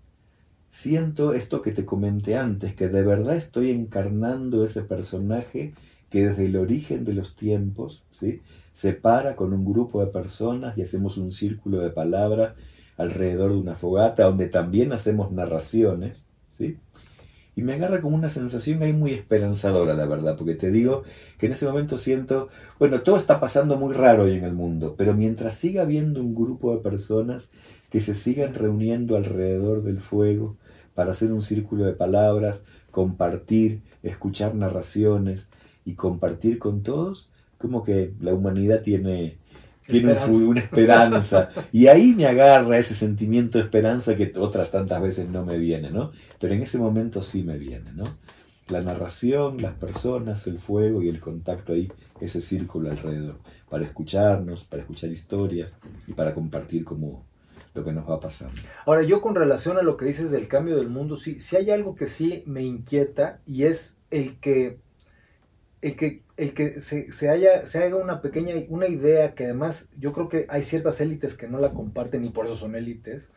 [0.69, 5.73] siento esto que te comenté antes, que de verdad estoy encarnando ese personaje
[6.09, 8.41] que desde el origen de los tiempos ¿sí?
[8.71, 12.53] se para con un grupo de personas y hacemos un círculo de palabras
[12.97, 16.23] alrededor de una fogata donde también hacemos narraciones.
[16.49, 16.77] ¿sí?
[17.56, 21.04] Y me agarra como una sensación ahí muy esperanzadora, la verdad, porque te digo
[21.38, 22.49] que en ese momento siento,
[22.80, 26.34] bueno, todo está pasando muy raro hoy en el mundo, pero mientras siga habiendo un
[26.34, 27.49] grupo de personas
[27.89, 30.58] que se sigan reuniendo alrededor del fuego
[30.95, 35.49] para hacer un círculo de palabras, compartir, escuchar narraciones
[35.86, 39.38] y compartir con todos, como que la humanidad tiene
[39.86, 41.49] tiene una esperanza.
[41.71, 45.91] Y ahí me agarra ese sentimiento de esperanza que otras tantas veces no me viene,
[45.91, 46.11] ¿no?
[46.39, 48.03] Pero en ese momento sí me viene, ¿no?
[48.69, 53.38] La narración, las personas, el fuego y el contacto ahí, ese círculo alrededor,
[53.69, 55.75] para escucharnos, para escuchar historias
[56.07, 57.25] y para compartir como
[57.73, 58.59] lo que nos va pasando.
[58.86, 61.71] Ahora, yo con relación a lo que dices del cambio del mundo, sí, sí hay
[61.71, 64.79] algo que sí me inquieta y es el que
[65.84, 70.13] el que, el que se, haya, se haga una pequeña, una idea que además yo
[70.13, 73.29] creo que hay ciertas élites que no la comparten y por eso son élites,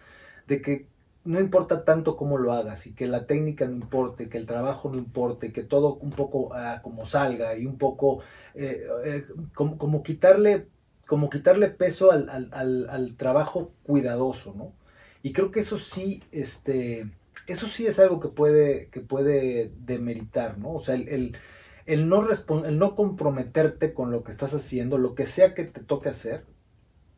[0.46, 0.86] de que
[1.24, 4.88] no importa tanto cómo lo hagas y que la técnica no importe, que el trabajo
[4.88, 8.20] no importe, que todo un poco ah, como salga y un poco
[8.54, 10.68] eh, eh, como, quitarle,
[11.04, 14.72] como quitarle peso al, trabajo cuidadoso, ¿no?
[15.24, 17.10] Y creo que eso sí, este,
[17.48, 20.74] eso sí es algo que puede, que puede demeritar, ¿no?
[20.74, 21.36] O sea, el
[21.86, 22.26] no,
[22.64, 26.44] el no comprometerte con lo que estás haciendo, lo que sea que te toque hacer,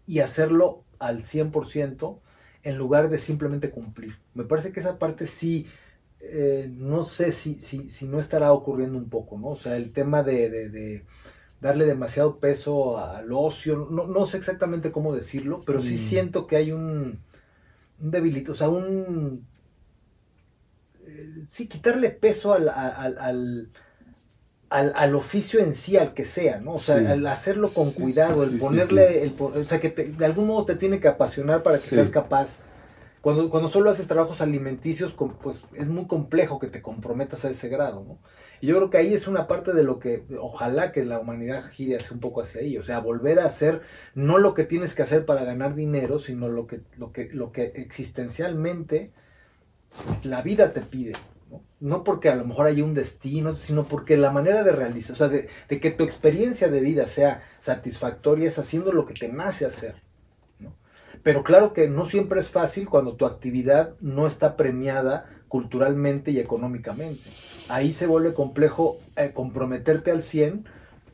[0.06, 2.18] y hacerlo al 100%
[2.62, 4.18] en lugar de simplemente cumplir.
[4.34, 5.66] Me parece que esa parte sí,
[6.20, 9.48] eh, no sé si, si, si, no estará ocurriendo un poco, ¿no?
[9.48, 11.04] O sea, el tema de,
[11.60, 15.98] darle demasiado peso al ocio, no, no, sé exactamente cómo decirlo, pero sí mm.
[15.98, 17.20] siento que hay un,
[18.00, 19.46] un debilito, o sea, un...
[21.06, 23.70] Eh, sí, quitarle peso al, al al,
[25.14, 26.74] oficio en sí, al que sea, ¿no?
[26.74, 30.66] O sea, al hacerlo con cuidado, el ponerle, el, o sea, que de algún modo
[30.66, 32.60] te tiene que apasionar para que seas capaz.
[33.20, 37.68] Cuando, cuando solo haces trabajos alimenticios, pues es muy complejo que te comprometas a ese
[37.68, 38.18] grado, ¿no?
[38.60, 41.64] Y yo creo que ahí es una parte de lo que, ojalá que la humanidad
[41.70, 43.82] gire hacia un poco hacia ahí, o sea, volver a hacer
[44.14, 47.52] no lo que tienes que hacer para ganar dinero, sino lo que, lo que, lo
[47.52, 49.12] que existencialmente
[50.22, 51.12] la vida te pide.
[51.80, 52.04] ¿No?
[52.04, 55.28] porque a lo mejor haya un destino, sino porque la manera de realizar, o sea,
[55.28, 59.94] de, que tu experiencia de vida sea satisfactoria es haciendo lo que te nace hacer.
[61.22, 66.38] Pero claro que no siempre es fácil cuando tu actividad no está premiada culturalmente y
[66.38, 67.28] económicamente.
[67.68, 70.64] Ahí se vuelve complejo eh, comprometerte al 100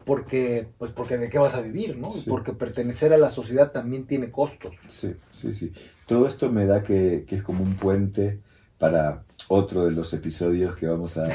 [0.04, 2.10] porque, pues porque de qué vas a vivir, ¿no?
[2.28, 4.74] Porque pertenecer a la sociedad también tiene costos.
[4.86, 5.72] Sí, sí, sí.
[6.06, 8.40] Todo esto me da que, que es como un puente
[8.78, 11.28] para otro de los episodios que vamos a,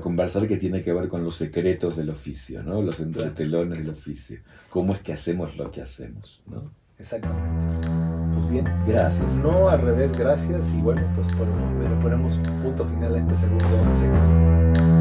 [0.00, 2.82] conversar que tiene que ver con los secretos del oficio, ¿no?
[2.82, 4.40] Los entretelones del oficio.
[4.70, 6.70] Cómo es que hacemos lo que hacemos, ¿no?
[6.98, 7.88] Exactamente.
[8.34, 8.64] Pues bien.
[8.86, 9.34] Gracias.
[9.36, 10.72] No, al revés, gracias.
[10.72, 14.93] Y bueno, pues ponemos, ponemos punto final a este segundo segmento.